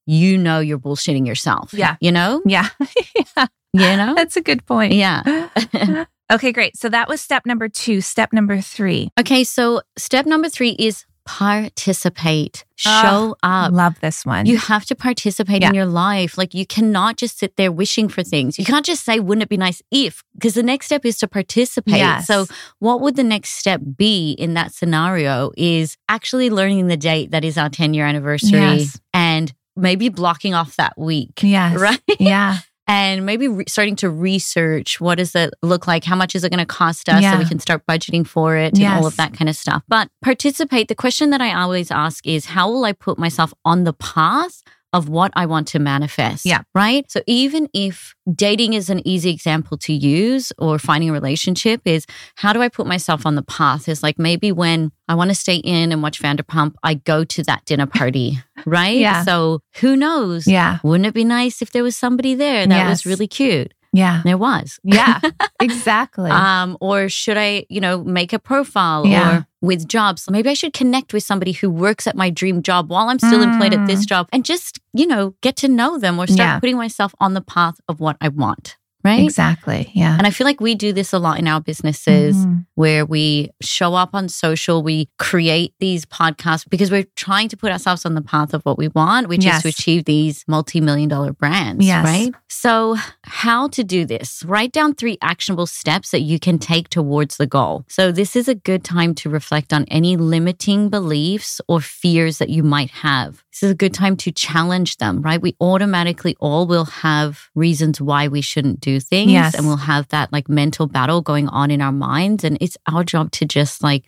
you 0.06 0.38
know, 0.38 0.60
you're 0.60 0.80
bullshitting 0.80 1.26
yourself. 1.28 1.74
Yeah. 1.74 1.96
You 2.00 2.12
know? 2.12 2.42
Yeah. 2.46 2.70
yeah. 3.36 3.46
You 3.74 3.98
know? 3.98 4.14
That's 4.16 4.38
a 4.38 4.42
good 4.42 4.66
point. 4.66 4.94
Yeah. 4.94 5.50
okay, 6.32 6.52
great. 6.52 6.78
So 6.78 6.90
that 6.90 7.08
was 7.10 7.22
step 7.22 7.46
number 7.46 7.68
two. 7.70 8.02
Step 8.02 8.32
number 8.34 8.62
three. 8.62 9.10
Okay. 9.20 9.44
So 9.44 9.82
step 9.98 10.26
number 10.26 10.50
three 10.50 10.72
is 10.80 11.06
participate, 11.28 12.64
Ah, 12.86 13.02
show 13.02 13.36
up. 13.42 13.72
Love 13.72 14.00
this 14.00 14.26
one. 14.28 14.46
You 14.46 14.58
have 14.58 14.86
to 14.86 14.96
participate 14.96 15.62
Yeah. 15.64 15.70
in 15.70 15.74
your 15.76 15.86
life. 15.88 16.38
Like 16.38 16.54
you 16.54 16.66
cannot 16.68 17.18
just 17.18 17.40
sit 17.40 17.56
there 17.56 17.72
wishing 17.72 18.10
for 18.10 18.22
things. 18.22 18.60
You 18.60 18.66
can't 18.66 18.86
just 18.86 19.04
say, 19.04 19.20
wouldn't 19.20 19.42
it 19.42 19.50
be 19.50 19.58
nice 19.58 19.82
if? 19.92 20.24
Because 20.36 20.54
the 20.54 20.62
next 20.64 20.86
step 20.86 21.04
is 21.04 21.18
to 21.20 21.28
participate. 21.28 21.98
Yes. 21.98 22.28
So 22.28 22.46
what 22.80 23.02
would 23.02 23.16
the 23.16 23.24
next 23.24 23.52
step 23.54 23.82
be 23.98 24.32
in 24.34 24.54
that 24.54 24.72
scenario 24.74 25.52
is 25.58 25.98
actually 26.10 26.50
learning 26.52 26.88
the 26.88 26.98
date 26.98 27.32
that 27.32 27.44
is 27.44 27.58
our 27.58 27.70
10 27.70 27.94
year 27.96 28.06
anniversary 28.06 28.60
Yes. 28.60 29.00
and 29.14 29.52
maybe 29.75 30.10
blocking 30.10 30.53
off 30.53 30.75
that 30.77 30.98
week. 30.98 31.41
yes. 31.41 31.77
Right. 31.77 32.01
Yeah. 32.20 32.60
And 32.88 33.25
maybe 33.25 33.48
re- 33.48 33.65
starting 33.67 33.96
to 33.96 34.12
research 34.12 35.01
what 35.01 35.15
does 35.15 35.34
it 35.34 35.51
look 35.63 35.88
like? 35.88 36.03
How 36.03 36.15
much 36.15 36.36
is 36.36 36.44
it 36.44 36.51
going 36.51 36.60
to 36.60 36.67
cost 36.67 37.10
us 37.10 37.24
so 37.24 37.39
we 37.39 37.46
can 37.46 37.58
start 37.58 37.82
budgeting 37.88 38.27
for 38.27 38.55
it 38.58 38.77
and 38.77 38.86
all 38.94 39.08
of 39.08 39.15
that 39.17 39.34
kind 39.34 39.50
of 39.50 39.55
stuff. 39.55 39.82
But 39.88 40.10
participate. 40.22 40.88
The 40.88 40.94
question 40.94 41.32
that 41.32 41.41
I 41.41 41.51
always 41.60 41.89
ask 41.89 42.27
is 42.27 42.46
how 42.46 42.70
will 42.70 42.86
I 42.86 42.91
put 42.91 43.17
myself 43.17 43.55
on 43.65 43.86
the 43.86 43.94
path 43.94 44.62
of 44.96 45.10
what 45.10 45.32
I 45.36 45.46
want 45.46 45.68
to 45.70 45.80
manifest? 45.80 46.46
Yeah. 46.46 46.62
Right. 46.74 47.10
So 47.12 47.20
even 47.28 47.68
if 47.74 48.16
dating 48.34 48.74
is 48.74 48.90
an 48.90 49.06
easy 49.06 49.30
example 49.30 49.78
to 49.80 49.94
use 49.94 50.54
or 50.58 50.80
finding 50.80 51.10
a 51.10 51.14
relationship 51.14 51.82
is 51.86 52.06
how 52.36 52.54
do 52.54 52.62
I 52.62 52.70
put 52.70 52.88
myself 52.88 53.25
on 53.25 53.36
the 53.36 53.44
path? 53.44 53.90
Is 53.90 54.02
like 54.02 54.18
maybe 54.18 54.54
when 54.54 54.92
I 55.10 55.16
want 55.16 55.32
to 55.32 55.36
stay 55.36 55.58
in 55.58 55.92
and 55.92 56.02
watch 56.02 56.22
Vanderpump, 56.22 56.75
I 56.82 56.94
go 56.96 57.25
to 57.25 57.44
that 57.44 57.66
dinner 57.66 57.86
party. 57.88 58.40
Right. 58.66 58.98
Yeah. 58.98 59.24
So 59.25 59.60
who 59.82 59.96
knows? 59.96 60.48
Yeah. 60.48 60.80
Wouldn't 60.82 61.06
it 61.06 61.14
be 61.14 61.25
nice 61.25 61.62
if 61.62 61.72
there 61.72 61.84
was 61.84 61.96
somebody 61.96 62.34
there 62.36 62.66
that 62.66 62.90
was 62.90 63.06
really 63.06 63.28
cute? 63.28 63.74
Yeah. 63.94 64.22
There 64.25 64.38
was. 64.38 64.80
Yeah. 64.84 65.20
exactly. 65.62 66.32
Um, 66.32 66.78
or 66.82 67.08
should 67.10 67.38
I, 67.38 67.66
you 67.70 67.80
know, 67.82 68.04
make 68.04 68.34
a 68.34 68.40
profile 68.40 69.06
Yeah. 69.06 69.40
or 69.40 69.48
with 69.65 69.88
jobs? 69.88 70.29
Maybe 70.29 70.50
I 70.50 70.53
should 70.53 70.74
connect 70.74 71.13
with 71.13 71.24
somebody 71.24 71.51
who 71.51 71.69
works 71.69 72.07
at 72.07 72.15
my 72.15 72.29
dream 72.29 72.62
job 72.62 72.89
while 72.89 73.10
I'm 73.10 73.19
still 73.19 73.41
employed 73.41 73.74
at 73.74 73.86
this 73.88 74.05
job 74.05 74.27
and 74.31 74.45
just, 74.45 74.79
you 74.93 75.07
know, 75.07 75.36
get 75.41 75.55
to 75.57 75.67
know 75.67 75.98
them 75.98 76.19
or 76.19 76.27
start 76.27 76.36
Mm. 76.38 76.53
Yeah. 76.53 76.60
putting 76.60 76.77
myself 76.77 77.13
on 77.19 77.34
the 77.34 77.41
path 77.41 77.75
of 77.89 78.00
what 78.00 78.17
I 78.22 78.29
want. 78.29 78.77
Right. 79.06 79.24
exactly. 79.24 79.92
Yeah. 79.94 80.18
And 80.18 80.26
I 80.26 80.32
feel 80.32 80.46
like 80.46 80.60
we 80.60 80.74
do 80.76 80.92
this 80.92 81.14
a 81.14 81.20
lot 81.20 81.40
in 81.40 81.48
our 81.48 81.62
businesses 81.62 82.36
Mhm. 82.36 82.66
where 82.76 83.06
we 83.06 83.50
show 83.62 83.94
up 83.94 84.10
on 84.14 84.28
social, 84.30 84.82
we 84.84 85.10
create 85.20 85.74
these 85.80 86.06
podcasts 86.06 86.66
because 86.70 86.90
we're 86.92 87.06
trying 87.16 87.48
to 87.50 87.58
put 87.58 87.72
ourselves 87.72 88.06
on 88.06 88.16
the 88.16 88.22
path 88.22 88.54
of 88.54 88.62
what 88.64 88.78
we 88.78 88.88
want, 88.90 89.28
which 89.28 89.44
Yes. 89.46 89.58
is 89.58 89.62
to 89.64 89.70
achieve 89.70 90.06
these 90.06 90.44
multi 90.48 90.82
million 90.82 91.08
dollar 91.10 91.34
brands. 91.34 91.86
Yes. 91.86 92.04
Right. 92.06 92.34
So, 92.50 92.98
how 93.24 93.68
to 93.70 93.84
do 93.84 94.06
this? 94.06 94.44
Write 94.46 94.72
down 94.72 94.94
three 94.96 95.18
actionable 95.22 95.68
steps 95.68 96.12
that 96.12 96.22
you 96.22 96.40
can 96.40 96.58
take 96.58 96.90
towards 96.90 97.38
the 97.38 97.46
goal. 97.46 97.84
So, 97.88 98.12
this 98.12 98.36
is 98.36 98.48
a 98.48 98.56
good 98.56 98.84
time 98.84 99.14
to 99.16 99.30
reflect 99.30 99.72
on 99.74 99.86
any 99.90 100.18
limiting 100.18 100.90
beliefs 100.90 101.62
or 101.68 101.80
fears 101.82 102.38
that 102.40 102.50
you 102.50 102.64
might 102.64 102.90
have. 102.92 103.44
This 103.52 103.64
is 103.64 103.72
a 103.72 103.76
good 103.76 103.94
time 103.94 104.18
to 104.18 104.32
challenge 104.32 104.98
them, 104.98 105.22
right? 105.22 105.42
We 105.42 105.56
automatically 105.62 106.36
all 106.40 106.66
will 106.68 106.86
have 106.86 107.50
reasons 107.56 108.02
why 108.02 108.28
we 108.28 108.42
shouldn't 108.42 108.80
do 108.82 108.95
things 109.00 109.32
Yes. 109.32 109.54
and 109.56 109.66
we'll 109.68 109.78
have 109.78 110.08
that 110.10 110.32
like 110.32 110.48
mental 110.50 110.88
battle 110.88 111.22
going 111.22 111.48
on 111.50 111.72
in 111.72 111.82
our 111.82 111.92
minds. 111.92 112.44
And 112.44 112.58
it's 112.62 112.78
our 112.92 113.04
job 113.04 113.32
to 113.32 113.46
just 113.46 113.84
like 113.84 114.06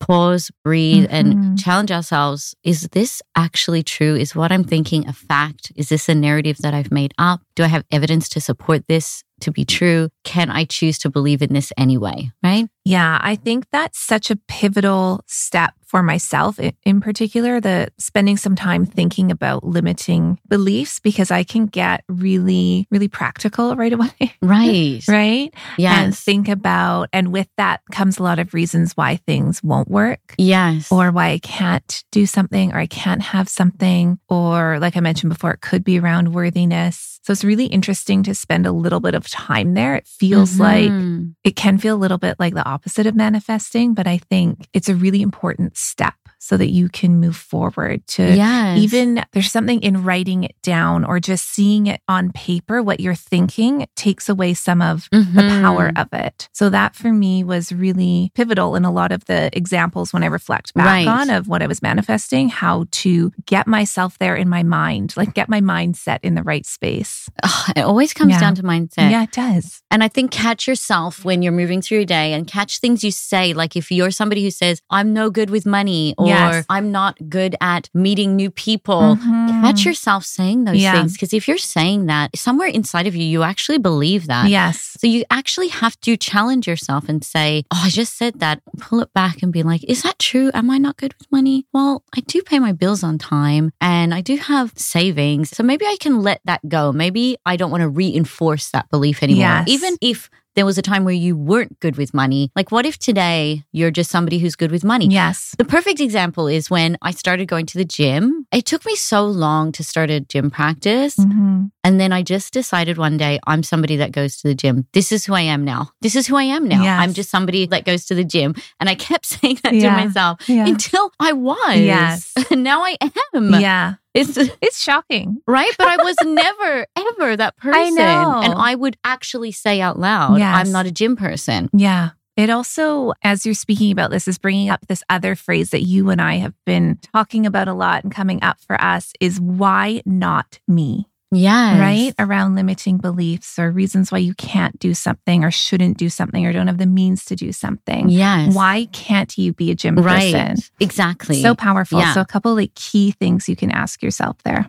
pause, 0.00 0.50
breathe, 0.64 1.04
Mhm. 1.04 1.12
and 1.12 1.58
challenge 1.58 1.90
ourselves. 1.90 2.54
Is 2.62 2.88
this 2.92 3.22
actually 3.36 3.82
true? 3.82 4.14
Is 4.16 4.34
what 4.34 4.52
I'm 4.52 4.64
thinking 4.64 5.08
a 5.08 5.12
fact? 5.14 5.72
Is 5.76 5.88
this 5.88 6.08
a 6.08 6.14
narrative 6.14 6.58
that 6.58 6.74
I've 6.74 6.90
made 6.92 7.14
up? 7.16 7.40
Do 7.54 7.62
I 7.62 7.68
have 7.68 7.84
evidence 7.90 8.28
to 8.30 8.40
support 8.40 8.86
this 8.88 9.22
to 9.40 9.50
be 9.50 9.64
true? 9.64 10.08
Can 10.24 10.50
I 10.50 10.64
choose 10.64 10.98
to 11.00 11.10
believe 11.10 11.42
in 11.42 11.52
this 11.52 11.72
anyway? 11.76 12.30
Right? 12.42 12.68
Yeah, 12.84 13.18
I 13.22 13.36
think 13.36 13.66
that's 13.70 13.98
such 13.98 14.30
a 14.30 14.36
pivotal 14.48 15.22
step 15.26 15.74
for 15.86 16.02
myself 16.02 16.58
in 16.84 17.00
particular, 17.00 17.60
the 17.60 17.88
spending 17.98 18.36
some 18.36 18.56
time 18.56 18.84
thinking 18.84 19.30
about 19.30 19.62
limiting 19.62 20.40
beliefs 20.48 20.98
because 20.98 21.30
I 21.30 21.44
can 21.44 21.66
get 21.66 22.02
really, 22.08 22.88
really 22.90 23.06
practical 23.06 23.76
right 23.76 23.92
away. 23.92 24.10
Right. 24.42 25.02
right? 25.08 25.54
Yes. 25.78 26.04
And 26.04 26.16
think 26.18 26.48
about, 26.48 27.08
and 27.12 27.32
with 27.32 27.48
that 27.56 27.80
comes 27.92 28.18
a 28.18 28.22
lot 28.22 28.38
of 28.38 28.52
reasons 28.52 28.92
why 28.94 29.16
things 29.16 29.62
won't 29.62 29.88
work. 29.88 30.20
yes. 30.36 30.90
Or 30.90 31.10
why 31.12 31.28
I 31.30 31.38
can't 31.38 32.04
do 32.10 32.26
something, 32.26 32.72
or 32.72 32.78
I 32.78 32.86
can't 32.86 33.22
have 33.22 33.48
something, 33.48 34.18
or 34.28 34.78
like 34.80 34.96
I 34.96 35.00
mentioned 35.00 35.32
before, 35.32 35.52
it 35.52 35.60
could 35.60 35.84
be 35.84 35.98
around 35.98 36.34
worthiness. 36.34 37.20
So 37.22 37.32
it's 37.32 37.43
really 37.44 37.66
interesting 37.66 38.22
to 38.24 38.34
spend 38.34 38.66
a 38.66 38.72
little 38.72 39.00
bit 39.00 39.14
of 39.14 39.28
time 39.28 39.74
there. 39.74 39.94
It 39.96 40.06
feels 40.06 40.58
like 40.58 40.90
Mhm. 40.90 41.34
it 41.44 41.56
can 41.56 41.78
feel 41.78 41.94
a 41.94 41.98
little 42.04 42.18
bit 42.18 42.36
like 42.40 42.54
the 42.54 42.64
opposite 42.66 43.06
of 43.06 43.14
manifesting, 43.14 43.94
but 43.94 44.06
I 44.06 44.18
think 44.18 44.68
it's 44.72 44.88
a 44.88 44.94
really 44.94 45.22
important 45.22 45.76
step 45.76 46.14
so 46.44 46.58
that 46.58 46.68
you 46.70 46.88
can 46.90 47.18
move 47.20 47.34
forward 47.36 48.06
to 48.06 48.22
yes. 48.34 48.78
even 48.78 49.24
there's 49.32 49.50
something 49.50 49.80
in 49.82 50.04
writing 50.04 50.44
it 50.44 50.54
down 50.62 51.02
or 51.04 51.18
just 51.18 51.48
seeing 51.48 51.86
it 51.86 52.02
on 52.06 52.30
paper, 52.32 52.82
what 52.82 53.00
you're 53.00 53.14
thinking 53.14 53.86
takes 53.96 54.28
away 54.28 54.52
some 54.52 54.82
of 54.82 55.08
the 55.10 55.18
Mhm. 55.18 55.62
power 55.62 55.90
of 55.96 56.08
it. 56.12 56.48
So 56.52 56.68
that 56.68 56.94
for 56.94 57.12
me 57.14 57.42
was 57.44 57.72
really 57.72 58.30
pivotal 58.34 58.76
in 58.76 58.84
a 58.84 58.90
lot 58.92 59.10
of 59.10 59.24
the 59.24 59.48
examples 59.56 60.12
when 60.12 60.22
I 60.22 60.26
reflect 60.26 60.74
back 60.74 60.84
Right. 60.86 61.08
on 61.08 61.30
of 61.30 61.48
what 61.48 61.62
I 61.62 61.66
was 61.66 61.80
manifesting, 61.80 62.50
how 62.50 62.84
to 62.90 63.32
get 63.46 63.66
myself 63.66 64.18
there 64.18 64.36
in 64.36 64.48
my 64.50 64.62
mind, 64.62 65.14
like 65.16 65.32
get 65.32 65.48
my 65.48 65.62
mindset 65.62 66.18
in 66.22 66.34
the 66.34 66.42
right 66.42 66.66
space. 66.66 67.28
Ugh, 67.42 67.72
it 67.76 67.80
always 67.82 68.12
comes 68.12 68.32
Yeah. 68.32 68.40
down 68.40 68.54
to 68.56 68.62
mindset. 68.62 69.10
Yeah, 69.10 69.22
it 69.22 69.32
does. 69.32 69.80
And 69.90 70.04
I 70.04 70.08
think 70.08 70.30
catch 70.30 70.68
yourself 70.68 71.24
when 71.24 71.40
you're 71.40 71.52
moving 71.52 71.80
through 71.80 71.98
your 71.98 72.04
day 72.04 72.32
and 72.34 72.46
catch 72.46 72.80
things 72.80 73.02
you 73.02 73.10
say. 73.10 73.54
Like 73.54 73.76
if 73.76 73.90
you're 73.90 74.10
somebody 74.10 74.42
who 74.42 74.50
says, 74.50 74.80
I'm 74.90 75.12
no 75.14 75.30
good 75.30 75.48
with 75.50 75.64
money 75.64 76.14
or 76.18 76.26
Yes. 76.34 76.66
I'm 76.68 76.90
not 76.92 77.16
good 77.28 77.56
at 77.60 77.88
meeting 77.94 78.36
new 78.36 78.50
people, 78.50 79.16
Mhm. 79.20 79.62
catch 79.62 79.84
yourself 79.84 80.24
saying 80.24 80.64
those 80.64 80.76
Yeah. 80.76 80.92
things. 80.94 81.12
Because 81.14 81.32
if 81.32 81.46
you're 81.48 81.58
saying 81.58 82.06
that, 82.06 82.36
somewhere 82.36 82.68
inside 82.68 83.06
of 83.06 83.14
you, 83.16 83.24
you 83.24 83.42
actually 83.42 83.78
believe 83.78 84.26
that. 84.26 84.48
Yes. 84.48 84.96
So 85.00 85.06
you 85.06 85.24
actually 85.30 85.68
have 85.68 85.98
to 86.00 86.16
challenge 86.16 86.66
yourself 86.66 87.08
and 87.08 87.24
say, 87.24 87.64
Oh, 87.70 87.82
I 87.84 87.90
just 87.90 88.16
said 88.16 88.40
that. 88.40 88.60
Pull 88.78 89.00
it 89.00 89.12
back 89.14 89.42
and 89.42 89.52
be 89.52 89.62
like, 89.62 89.82
Is 89.84 90.02
that 90.02 90.18
true? 90.18 90.50
Am 90.54 90.70
I 90.70 90.78
not 90.78 90.96
good 90.96 91.14
with 91.18 91.30
money? 91.32 91.66
Well, 91.72 92.02
I 92.16 92.20
do 92.20 92.42
pay 92.42 92.58
my 92.58 92.72
bills 92.72 93.02
on 93.02 93.18
time 93.18 93.72
and 93.80 94.12
I 94.14 94.20
do 94.20 94.36
have 94.36 94.72
savings. 94.76 95.50
So 95.50 95.62
maybe 95.62 95.86
I 95.86 95.96
can 96.00 96.22
let 96.22 96.40
that 96.44 96.68
go. 96.68 96.92
Maybe 96.92 97.36
I 97.46 97.56
don't 97.56 97.70
want 97.70 97.82
to 97.82 97.88
reinforce 97.88 98.70
that 98.70 98.88
belief 98.90 99.22
anymore. 99.22 99.40
Yes. 99.64 99.68
Even 99.68 99.96
if 100.00 100.28
there 100.56 100.64
was 100.66 100.78
a 100.78 100.82
time 100.82 101.04
where 101.04 101.14
you 101.14 101.36
weren't 101.36 101.78
good 101.80 101.96
with 101.96 102.14
money. 102.14 102.50
Like, 102.54 102.70
what 102.70 102.86
if 102.86 102.98
today 102.98 103.64
you're 103.72 103.90
just 103.90 104.10
somebody 104.10 104.38
who's 104.38 104.54
good 104.56 104.70
with 104.70 104.84
money? 104.84 105.06
Yes. 105.08 105.54
The 105.58 105.64
perfect 105.64 106.00
example 106.00 106.46
is 106.48 106.70
when 106.70 106.96
I 107.02 107.10
started 107.10 107.46
going 107.46 107.66
to 107.66 107.78
the 107.78 107.84
gym. 107.84 108.46
It 108.52 108.64
took 108.64 108.84
me 108.86 108.94
so 108.96 109.24
long 109.26 109.72
to 109.72 109.82
start 109.84 110.10
a 110.10 110.20
gym 110.20 110.50
practice. 110.50 111.16
Mhm. 111.16 111.70
And 111.82 112.00
then 112.00 112.12
I 112.12 112.22
just 112.22 112.52
decided 112.52 112.98
one 112.98 113.16
day 113.16 113.38
I'm 113.46 113.62
somebody 113.62 113.96
that 113.96 114.12
goes 114.12 114.36
to 114.38 114.48
the 114.48 114.54
gym. 114.54 114.86
This 114.92 115.12
is 115.12 115.24
who 115.26 115.34
I 115.34 115.40
am 115.42 115.64
now. 115.64 115.90
This 116.00 116.16
is 116.16 116.26
who 116.26 116.36
I 116.36 116.44
am 116.44 116.66
now. 116.68 116.82
Yes. 116.82 117.00
I'm 117.00 117.12
just 117.14 117.30
somebody 117.30 117.66
that 117.66 117.84
goes 117.84 118.04
to 118.06 118.14
the 118.14 118.24
gym. 118.24 118.54
And 118.80 118.88
I 118.88 118.94
kept 118.94 119.26
saying 119.34 119.58
that 119.64 119.74
Yeah. 119.74 119.96
to 119.98 120.04
myself 120.06 120.48
Yeah. 120.48 120.66
until 120.66 121.10
I 121.20 121.32
was. 121.32 121.76
Yes. 121.76 122.32
And 122.50 122.62
now 122.70 122.82
I 122.84 122.96
am. 123.34 123.54
Yeah. 123.60 123.94
It's 124.14 124.36
It's 124.62 124.82
shocking. 124.82 125.42
right. 125.46 125.72
But 125.76 125.88
I 125.88 125.96
was 126.02 126.16
never, 126.24 126.86
ever 126.96 127.36
that 127.36 127.56
person. 127.56 127.80
I 127.80 127.90
know. 127.90 128.40
And 128.44 128.54
I 128.54 128.74
would 128.74 128.96
actually 129.04 129.52
say 129.52 129.80
out 129.80 129.98
loud, 129.98 130.38
Yes. 130.38 130.54
I'm 130.66 130.72
not 130.72 130.86
a 130.86 130.90
gym 130.92 131.16
person. 131.16 131.68
Yeah. 131.72 132.10
It 132.36 132.50
also, 132.50 133.12
as 133.22 133.46
you're 133.46 133.54
speaking 133.54 133.92
about 133.92 134.10
this, 134.10 134.26
is 134.26 134.38
bringing 134.38 134.68
up 134.68 134.86
this 134.88 135.04
other 135.08 135.36
phrase 135.36 135.70
that 135.70 135.82
you 135.82 136.10
and 136.10 136.20
I 136.20 136.36
have 136.36 136.54
been 136.66 136.98
talking 137.12 137.46
about 137.46 137.68
a 137.68 137.72
lot 137.74 138.02
and 138.02 138.12
coming 138.12 138.42
up 138.42 138.58
for 138.60 138.80
us 138.80 139.12
is 139.20 139.40
why 139.40 140.02
not 140.04 140.58
me? 140.66 141.06
Yes. 141.34 141.78
Right? 141.80 142.14
Around 142.18 142.54
limiting 142.54 142.98
beliefs 142.98 143.58
or 143.58 143.70
reasons 143.70 144.10
why 144.12 144.18
you 144.18 144.34
can't 144.34 144.78
do 144.78 144.94
something 144.94 145.44
or 145.44 145.50
shouldn't 145.50 145.98
do 145.98 146.08
something 146.08 146.46
or 146.46 146.52
don't 146.52 146.66
have 146.66 146.78
the 146.78 146.86
means 146.86 147.24
to 147.26 147.36
do 147.36 147.52
something. 147.52 148.08
Yes. 148.08 148.54
Why 148.54 148.86
can't 148.92 149.36
you 149.36 149.52
be 149.52 149.70
a 149.70 149.74
gym 149.74 149.96
Right. 149.96 150.32
person? 150.32 150.56
Exactly. 150.80 151.42
So 151.42 151.54
powerful. 151.54 151.98
Yeah. 151.98 152.14
So, 152.14 152.20
a 152.20 152.26
couple 152.26 152.54
like 152.54 152.74
key 152.74 153.12
things 153.12 153.48
you 153.48 153.56
can 153.56 153.70
ask 153.70 154.02
yourself 154.02 154.36
there. 154.44 154.68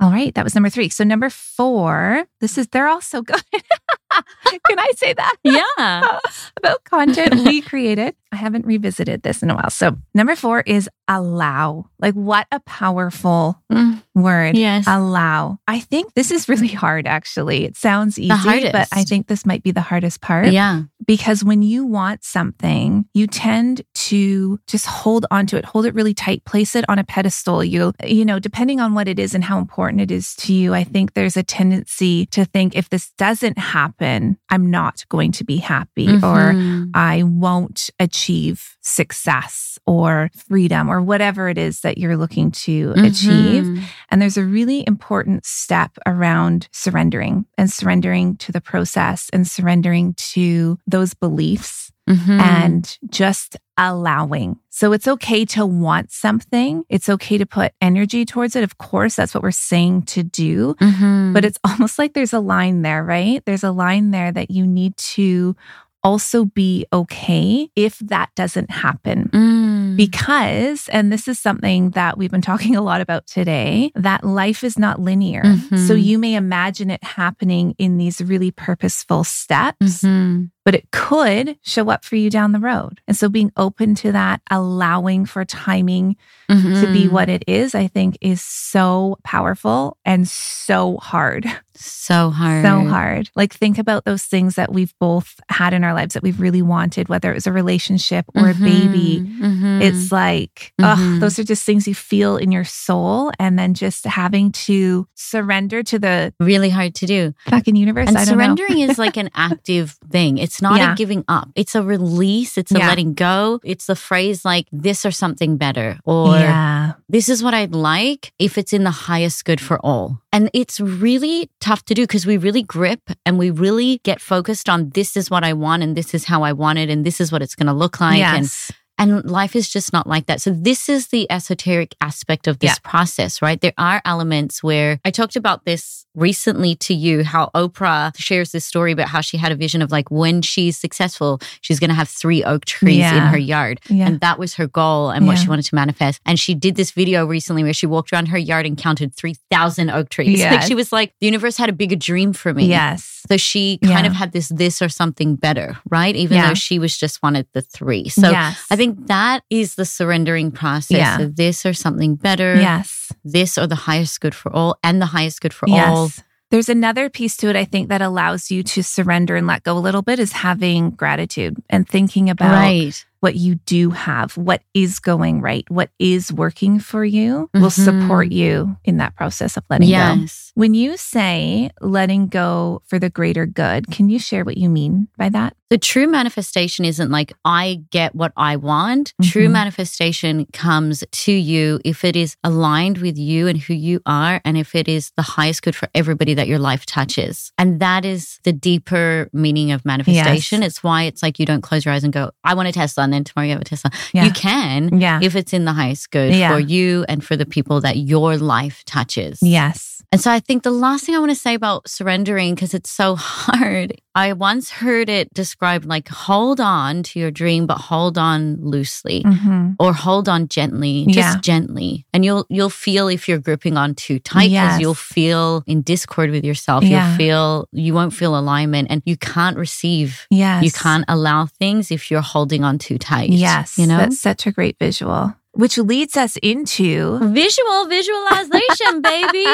All 0.00 0.10
right. 0.10 0.34
That 0.34 0.44
was 0.44 0.54
number 0.54 0.68
three. 0.70 0.88
So, 0.90 1.04
number 1.04 1.30
four, 1.30 2.24
this 2.40 2.58
is, 2.58 2.68
they're 2.68 2.86
all 2.88 3.00
so 3.00 3.22
good. 3.22 3.42
Can 4.66 4.78
I 4.78 4.90
say 4.96 5.12
that? 5.12 5.36
Yeah. 5.42 6.18
About 6.56 6.84
content 6.84 7.34
we 7.44 7.60
created. 7.60 8.14
I 8.32 8.36
haven't 8.36 8.66
revisited 8.66 9.22
this 9.22 9.42
in 9.42 9.50
a 9.50 9.54
while. 9.54 9.70
So, 9.70 9.96
number 10.14 10.36
four 10.36 10.60
is 10.60 10.90
allow. 11.08 11.88
Like, 11.98 12.14
what 12.14 12.46
a 12.52 12.60
powerful 12.60 13.62
Mm, 13.72 14.02
word. 14.14 14.56
Yes. 14.56 14.84
Allow. 14.86 15.58
I 15.66 15.80
think 15.80 16.14
this 16.14 16.30
is 16.30 16.48
really 16.48 16.68
hard, 16.68 17.06
actually. 17.06 17.64
It 17.64 17.76
sounds 17.76 18.18
easy, 18.18 18.70
but. 18.70 18.88
I 18.92 19.04
think 19.04 19.26
this 19.26 19.44
might 19.44 19.62
be 19.62 19.70
the 19.70 19.80
hardest 19.80 20.20
part 20.20 20.48
yeah. 20.48 20.82
because 21.06 21.42
when 21.42 21.62
you 21.62 21.84
want 21.84 22.24
something, 22.24 23.06
you 23.14 23.26
tend 23.26 23.82
to 23.94 24.58
just 24.66 24.86
hold 24.86 25.26
onto 25.30 25.56
it, 25.56 25.64
hold 25.64 25.86
it 25.86 25.94
really 25.94 26.14
tight, 26.14 26.44
place 26.44 26.76
it 26.76 26.84
on 26.88 26.98
a 26.98 27.04
pedestal. 27.04 27.64
You, 27.64 27.92
you 28.04 28.24
know, 28.24 28.38
depending 28.38 28.80
on 28.80 28.94
what 28.94 29.08
it 29.08 29.18
is 29.18 29.34
and 29.34 29.44
how 29.44 29.58
important 29.58 30.00
it 30.00 30.10
is 30.10 30.34
to 30.36 30.52
you, 30.52 30.74
I 30.74 30.84
think 30.84 31.14
there's 31.14 31.36
a 31.36 31.42
tendency 31.42 32.26
to 32.26 32.44
think 32.44 32.76
if 32.76 32.88
this 32.90 33.10
doesn't 33.18 33.58
happen, 33.58 33.95
I'm 34.00 34.70
not 34.70 35.04
going 35.08 35.32
to 35.32 35.44
be 35.44 35.56
happy 35.56 36.08
or 36.08 36.52
Mhm. 36.52 36.90
I 36.94 37.22
won't 37.22 37.90
achieve 37.98 38.76
success 38.82 39.78
or 39.86 40.30
freedom 40.48 40.88
or 40.88 41.00
whatever 41.02 41.48
it 41.48 41.58
is 41.58 41.80
that 41.80 41.98
you're 41.98 42.16
looking 42.16 42.50
to 42.50 42.92
achieve. 42.96 43.64
Mhm. 43.64 43.82
And 44.10 44.22
there's 44.22 44.36
a 44.36 44.44
really 44.44 44.84
important 44.86 45.44
step 45.46 45.96
around 46.06 46.68
surrendering 46.72 47.46
and 47.58 47.70
surrendering 47.70 48.36
to 48.36 48.52
the 48.52 48.60
process 48.60 49.28
and 49.32 49.46
surrendering 49.46 50.14
to 50.14 50.78
those 50.86 51.14
beliefs 51.14 51.92
Mhm. 52.08 52.40
and 52.40 52.98
just 53.10 53.56
allowing. 53.76 54.58
So 54.70 54.92
it's 54.92 55.08
okay 55.08 55.44
to 55.46 55.66
want 55.66 56.10
something. 56.12 56.84
It's 56.88 57.08
okay 57.08 57.36
to 57.38 57.46
put 57.46 57.72
energy 57.80 58.24
towards 58.24 58.54
it. 58.56 58.62
Of 58.64 58.78
course, 58.78 59.16
that's 59.16 59.34
what 59.34 59.42
we're 59.42 59.50
saying 59.50 60.02
to 60.02 60.22
do. 60.22 60.74
Mhm. 60.80 61.32
But 61.34 61.44
it's 61.44 61.58
almost 61.64 61.98
like 61.98 62.14
there's 62.14 62.32
a 62.32 62.40
line 62.40 62.82
there, 62.82 63.02
right? 63.04 63.42
There's 63.44 63.64
a 63.64 63.72
line 63.72 64.12
there 64.12 64.32
that 64.32 64.50
you 64.50 64.66
need 64.66 64.96
to 65.16 65.56
also 66.04 66.44
be 66.44 66.86
okay 66.92 67.68
if 67.74 67.98
that 67.98 68.28
doesn't 68.36 68.70
happen. 68.70 69.28
Mm. 69.32 69.96
Because, 69.96 70.88
and 70.92 71.10
this 71.12 71.26
is 71.26 71.38
something 71.38 71.90
that 71.90 72.16
we've 72.16 72.30
been 72.30 72.40
talking 72.52 72.76
a 72.76 72.82
lot 72.82 73.00
about 73.00 73.26
today, 73.26 73.90
that 73.96 74.22
life 74.22 74.62
is 74.62 74.78
not 74.78 75.00
linear. 75.00 75.42
Mhm. 75.42 75.86
So 75.88 75.94
you 75.94 76.18
may 76.18 76.34
imagine 76.36 76.90
it 76.90 77.02
happening 77.02 77.74
in 77.78 77.96
these 77.98 78.20
really 78.20 78.52
purposeful 78.52 79.24
steps, 79.24 80.02
Mhm. 80.02 80.50
But 80.66 80.74
it 80.74 80.90
could 80.90 81.56
show 81.62 81.88
up 81.90 82.04
for 82.04 82.16
you 82.16 82.28
down 82.28 82.50
the 82.52 82.58
road. 82.58 83.00
And 83.06 83.16
so 83.16 83.28
being 83.30 83.52
open 83.56 83.94
to 83.94 84.10
that, 84.12 84.42
allowing 84.50 85.24
for 85.24 85.44
timing 85.46 86.16
to 86.48 86.92
be 86.92 87.06
Mhm. 87.06 87.10
what 87.10 87.28
it 87.28 87.42
is, 87.48 87.74
I 87.74 87.86
think 87.88 88.18
is 88.20 88.40
so 88.42 89.16
powerful 89.24 89.96
and 90.04 90.28
so 90.28 90.98
hard. 90.98 91.46
so 91.78 92.30
hard. 92.30 92.64
So 92.64 92.88
hard. 92.88 93.30
Like, 93.36 93.52
think 93.52 93.76
about 93.76 94.06
those 94.06 94.22
things 94.22 94.54
that 94.54 94.72
we've 94.72 94.94
both 94.98 95.34
had 95.50 95.74
in 95.74 95.84
our 95.84 95.92
lives 95.92 96.14
that 96.14 96.22
we've 96.22 96.40
really 96.40 96.62
wanted, 96.62 97.10
whether 97.10 97.30
it 97.30 97.34
was 97.34 97.46
a 97.46 97.52
relationship 97.52 98.24
or 98.34 98.48
a 98.48 98.54
baby. 98.54 99.20
Mhm. 99.20 99.40
Mhm. 99.60 99.82
It's 99.82 100.10
like, 100.10 100.72
ugh, 100.82 100.96
Mhm. 100.98 101.20
those 101.20 101.38
are 101.38 101.44
just 101.44 101.64
things 101.66 101.86
you 101.86 101.94
feel 101.94 102.38
in 102.38 102.50
your 102.50 102.64
soul. 102.64 103.30
And 103.38 103.58
then 103.58 103.74
just 103.74 104.06
having 104.06 104.52
to 104.52 105.06
surrender 105.16 105.82
to 105.82 105.98
the 105.98 106.32
really 106.40 106.70
hard 106.70 106.94
to 106.94 107.06
do. 107.06 107.34
fucking 107.50 107.76
universe. 107.76 108.08
And 108.08 108.16
I 108.16 108.24
don't 108.24 108.38
know. 108.38 108.44
surrendering 108.44 108.78
is 108.80 108.98
like 108.98 109.18
an 109.18 109.28
active 109.34 109.96
thing. 110.10 110.38
It's 110.38 110.55
not 110.62 110.78
Yeah. 110.78 110.92
a 110.92 110.96
giving 110.96 111.24
up. 111.28 111.48
It's 111.54 111.74
a 111.74 111.82
release. 111.82 112.56
It's 112.58 112.72
a 112.72 112.78
Yeah. 112.78 112.88
letting 112.88 113.14
go. 113.14 113.60
It's 113.64 113.86
the 113.86 113.96
phrase 113.96 114.44
like 114.44 114.66
this 114.72 115.04
or 115.06 115.10
something 115.10 115.56
better 115.56 115.98
or 116.04 116.36
yeah. 116.38 116.92
this 117.08 117.28
is 117.28 117.42
what 117.42 117.54
I'd 117.54 117.74
like 117.74 118.32
if 118.38 118.58
it's 118.58 118.72
in 118.72 118.84
the 118.84 118.90
highest 118.90 119.44
good 119.44 119.60
for 119.60 119.78
all. 119.84 120.20
And 120.32 120.50
it's 120.52 120.80
really 120.80 121.50
tough 121.60 121.84
to 121.86 121.94
do 121.94 122.02
because 122.02 122.26
we 122.26 122.36
really 122.36 122.62
grip 122.62 123.00
and 123.24 123.38
we 123.38 123.50
really 123.50 124.00
get 124.04 124.20
focused 124.20 124.68
on 124.68 124.90
this 124.90 125.16
is 125.16 125.30
what 125.30 125.44
I 125.44 125.52
want 125.52 125.82
and 125.82 125.96
this 125.96 126.14
is 126.14 126.24
how 126.24 126.42
I 126.42 126.52
want 126.52 126.78
it 126.78 126.90
and 126.90 127.04
this 127.06 127.20
is 127.20 127.32
what 127.32 127.42
it's 127.42 127.54
going 127.54 127.66
to 127.68 127.72
look 127.72 128.00
like. 128.00 128.18
Yes. 128.18 128.36
and 128.70 128.76
life 128.98 129.54
is 129.54 129.68
just 129.68 129.92
not 129.92 130.06
like 130.06 130.26
that. 130.26 130.40
So 130.40 130.50
this 130.50 130.88
is 130.88 131.08
the 131.08 131.30
esoteric 131.30 131.94
aspect 132.00 132.46
of 132.46 132.58
this 132.58 132.70
Yeah. 132.72 132.90
process, 132.90 133.42
right? 133.42 133.60
There 133.60 133.74
are 133.78 134.00
elements 134.04 134.62
where 134.62 135.00
I 135.04 135.10
talked 135.10 135.36
about 135.36 135.64
this 135.64 136.04
recently 136.14 136.74
to 136.74 136.94
you, 136.94 137.22
how 137.24 137.50
Oprah 137.54 138.16
shares 138.16 138.52
this 138.52 138.64
story 138.64 138.90
about 138.92 139.08
how 139.08 139.20
she 139.20 139.36
had 139.36 139.52
a 139.52 139.54
vision 139.54 139.82
of 139.82 139.92
like 139.92 140.10
when 140.10 140.40
she's 140.40 140.78
successful, 140.78 141.40
she's 141.60 141.78
going 141.78 141.90
to 141.90 141.94
have 141.94 142.08
three 142.08 142.42
oak 142.42 142.64
trees 142.64 143.04
in 143.04 143.18
her 143.18 143.36
yard. 143.36 143.80
Yeah. 143.90 144.06
And 144.06 144.20
that 144.20 144.38
was 144.38 144.54
her 144.54 144.66
goal 144.66 145.10
and 145.10 145.26
what 145.26 145.36
she 145.38 145.46
wanted 145.48 145.66
to 145.66 145.74
manifest. 145.74 146.20
And 146.24 146.40
she 146.40 146.54
did 146.54 146.76
this 146.76 146.90
video 146.92 147.26
recently 147.26 147.62
where 147.62 147.74
she 147.74 147.86
walked 147.86 148.12
around 148.14 148.26
her 148.28 148.38
yard 148.38 148.64
and 148.64 148.78
counted 148.78 149.14
3,000 149.14 149.90
oak 149.90 150.08
trees. 150.08 150.40
Like 150.42 150.62
she 150.62 150.74
was 150.74 150.90
like, 150.90 151.12
the 151.20 151.26
universe 151.26 151.58
had 151.58 151.68
a 151.68 151.72
bigger 151.74 151.96
dream 151.96 152.32
for 152.32 152.54
me. 152.54 152.66
Yes. 152.66 153.24
So 153.28 153.36
she 153.36 153.78
kind 153.82 154.04
Yeah. 154.04 154.10
of 154.10 154.12
had 154.14 154.32
this 154.32 154.48
this 154.48 154.80
or 154.80 154.88
something 154.88 155.34
better, 155.36 155.76
right? 155.90 156.14
Even 156.16 156.36
Yeah. 156.38 156.48
though 156.48 156.54
she 156.54 156.78
was 156.78 156.96
just 156.96 157.22
wanted 157.22 157.46
the 157.52 157.60
three. 157.60 158.08
So 158.08 158.30
yes. 158.30 158.56
I 158.70 158.76
think 158.76 158.85
that 159.06 159.42
is 159.50 159.74
the 159.76 159.84
surrendering 159.84 160.50
process 160.50 160.96
Yeah. 160.98 161.20
of 161.20 161.36
this 161.36 161.64
or 161.66 161.72
something 161.74 162.14
better, 162.16 162.54
yes. 162.56 163.12
this 163.24 163.56
or 163.58 163.66
the 163.66 163.74
highest 163.74 164.20
good 164.20 164.34
for 164.34 164.52
all, 164.54 164.76
and 164.82 165.00
the 165.00 165.06
highest 165.06 165.40
good 165.40 165.52
for 165.54 165.68
Yes. 165.68 165.88
all. 165.88 166.10
There's 166.50 166.68
another 166.68 167.10
piece 167.10 167.36
to 167.38 167.48
it, 167.48 167.56
I 167.56 167.64
think, 167.64 167.88
that 167.88 168.00
allows 168.00 168.52
you 168.52 168.62
to 168.62 168.82
surrender 168.82 169.34
and 169.34 169.48
let 169.48 169.64
go 169.64 169.76
a 169.76 169.80
little 169.80 170.02
bit 170.02 170.20
is 170.20 170.30
having 170.30 170.90
gratitude 170.90 171.56
and 171.68 171.88
thinking 171.88 172.30
about 172.30 172.52
Right. 172.52 173.04
what 173.18 173.34
you 173.34 173.56
do 173.66 173.90
have, 173.90 174.36
what 174.36 174.62
is 174.72 175.00
going 175.00 175.40
right, 175.40 175.64
what 175.68 175.90
is 175.98 176.32
working 176.32 176.78
for 176.78 177.04
you 177.04 177.50
will 177.52 177.70
Mhm. 177.70 177.84
support 177.84 178.30
you 178.30 178.76
in 178.84 178.98
that 178.98 179.16
process 179.16 179.56
of 179.56 179.64
letting 179.68 179.88
go. 179.88 179.92
Yes. 179.92 180.45
When 180.56 180.72
you 180.72 180.96
say 180.96 181.70
letting 181.82 182.28
go 182.28 182.80
for 182.86 182.98
the 182.98 183.10
greater 183.10 183.44
good, 183.44 183.88
can 183.90 184.08
you 184.08 184.18
share 184.18 184.42
what 184.42 184.56
you 184.56 184.70
mean 184.70 185.06
by 185.18 185.28
that? 185.28 185.54
The 185.68 185.76
true 185.76 186.06
manifestation 186.06 186.86
isn't 186.86 187.10
like, 187.10 187.34
I 187.44 187.82
get 187.90 188.14
what 188.14 188.32
I 188.38 188.56
want. 188.56 189.12
True 189.22 189.48
Mhm. 189.48 189.52
manifestation 189.52 190.46
comes 190.54 191.04
to 191.10 191.32
you 191.32 191.78
if 191.84 192.04
it 192.04 192.16
is 192.16 192.36
aligned 192.42 192.98
with 192.98 193.18
you 193.18 193.48
and 193.48 193.58
who 193.58 193.74
you 193.74 194.00
are, 194.06 194.40
and 194.46 194.56
if 194.56 194.74
it 194.74 194.88
is 194.88 195.12
the 195.16 195.22
highest 195.22 195.60
good 195.60 195.76
for 195.76 195.88
everybody 195.94 196.32
that 196.32 196.48
your 196.48 196.58
life 196.58 196.86
touches. 196.86 197.52
And 197.58 197.78
that 197.80 198.06
is 198.06 198.38
the 198.44 198.52
deeper 198.54 199.28
meaning 199.34 199.72
of 199.72 199.84
manifestation. 199.84 200.62
It's 200.62 200.82
why 200.82 201.02
it's 201.02 201.22
like 201.22 201.38
you 201.38 201.44
don't 201.44 201.60
close 201.62 201.84
your 201.84 201.92
eyes 201.92 202.04
and 202.04 202.14
go, 202.14 202.30
I 202.44 202.54
want 202.54 202.68
a 202.68 202.72
Tesla, 202.72 203.04
and 203.04 203.12
then 203.12 203.24
tomorrow 203.24 203.46
you 203.48 203.52
have 203.52 203.60
a 203.60 203.64
Tesla. 203.64 203.90
Yeah. 204.14 204.24
You 204.24 204.30
can 204.30 205.00
Yeah. 205.00 205.18
if 205.20 205.36
it's 205.36 205.52
in 205.52 205.66
the 205.66 205.74
highest 205.74 206.10
good 206.12 206.34
Yeah. 206.34 206.50
for 206.54 206.60
you 206.60 207.04
and 207.10 207.22
for 207.22 207.36
the 207.36 207.44
people 207.44 207.82
that 207.82 207.98
your 207.98 208.38
life 208.38 208.84
touches. 208.86 209.40
yes. 209.42 209.92
And 210.16 210.22
so 210.22 210.30
I 210.32 210.40
think 210.40 210.62
the 210.62 210.70
last 210.70 211.04
thing 211.04 211.14
I 211.14 211.18
want 211.18 211.30
to 211.30 211.36
say 211.36 211.52
about 211.52 211.90
surrendering, 211.90 212.54
because 212.54 212.72
it's 212.72 212.88
so 212.88 213.16
hard, 213.18 214.00
I 214.14 214.32
once 214.32 214.70
heard 214.70 215.10
it 215.10 215.28
described 215.34 215.84
like 215.84 216.08
hold 216.08 216.58
on 216.58 217.02
to 217.02 217.20
your 217.20 217.30
dream, 217.30 217.66
but 217.66 217.76
hold 217.76 218.16
on 218.16 218.56
loosely. 218.62 219.20
hmm 219.26 219.72
Or 219.78 219.92
hold 219.92 220.26
on 220.26 220.48
gently, 220.48 221.04
just 221.04 221.16
Yeah. 221.36 221.40
gently, 221.42 222.06
and 222.14 222.24
you'll 222.24 222.46
you'll 222.48 222.70
feel 222.70 223.08
if 223.08 223.28
you're 223.28 223.38
gripping 223.48 223.76
on 223.76 223.94
too 223.94 224.18
tight, 224.18 224.48
because 224.48 224.52
Yes. 224.52 224.80
you'll 224.80 224.94
feel 224.94 225.62
in 225.66 225.82
discord 225.82 226.30
with 226.30 226.44
yourself. 226.46 226.82
Yeah. 226.82 227.08
You'll 227.08 227.16
feel 227.18 227.68
you 227.72 227.92
won't 227.92 228.14
feel 228.14 228.38
alignment, 228.38 228.88
and 228.90 229.02
you 229.04 229.18
can't 229.18 229.58
receive. 229.58 230.26
Yes. 230.30 230.64
You 230.64 230.72
can't 230.72 231.04
allow 231.08 231.44
things 231.44 231.90
if 231.90 232.10
you're 232.10 232.22
holding 232.34 232.64
on 232.64 232.78
too 232.78 232.96
tight. 232.96 233.28
Yes. 233.28 233.76
you 233.76 233.86
know. 233.86 233.98
That's 233.98 234.18
such 234.18 234.46
a 234.46 234.50
great 234.50 234.76
visual, 234.80 235.34
which 235.52 235.76
leads 235.76 236.16
us 236.16 236.38
into 236.42 237.18
Visual 237.20 237.86
visualization, 237.86 239.02
baby. 239.02 239.44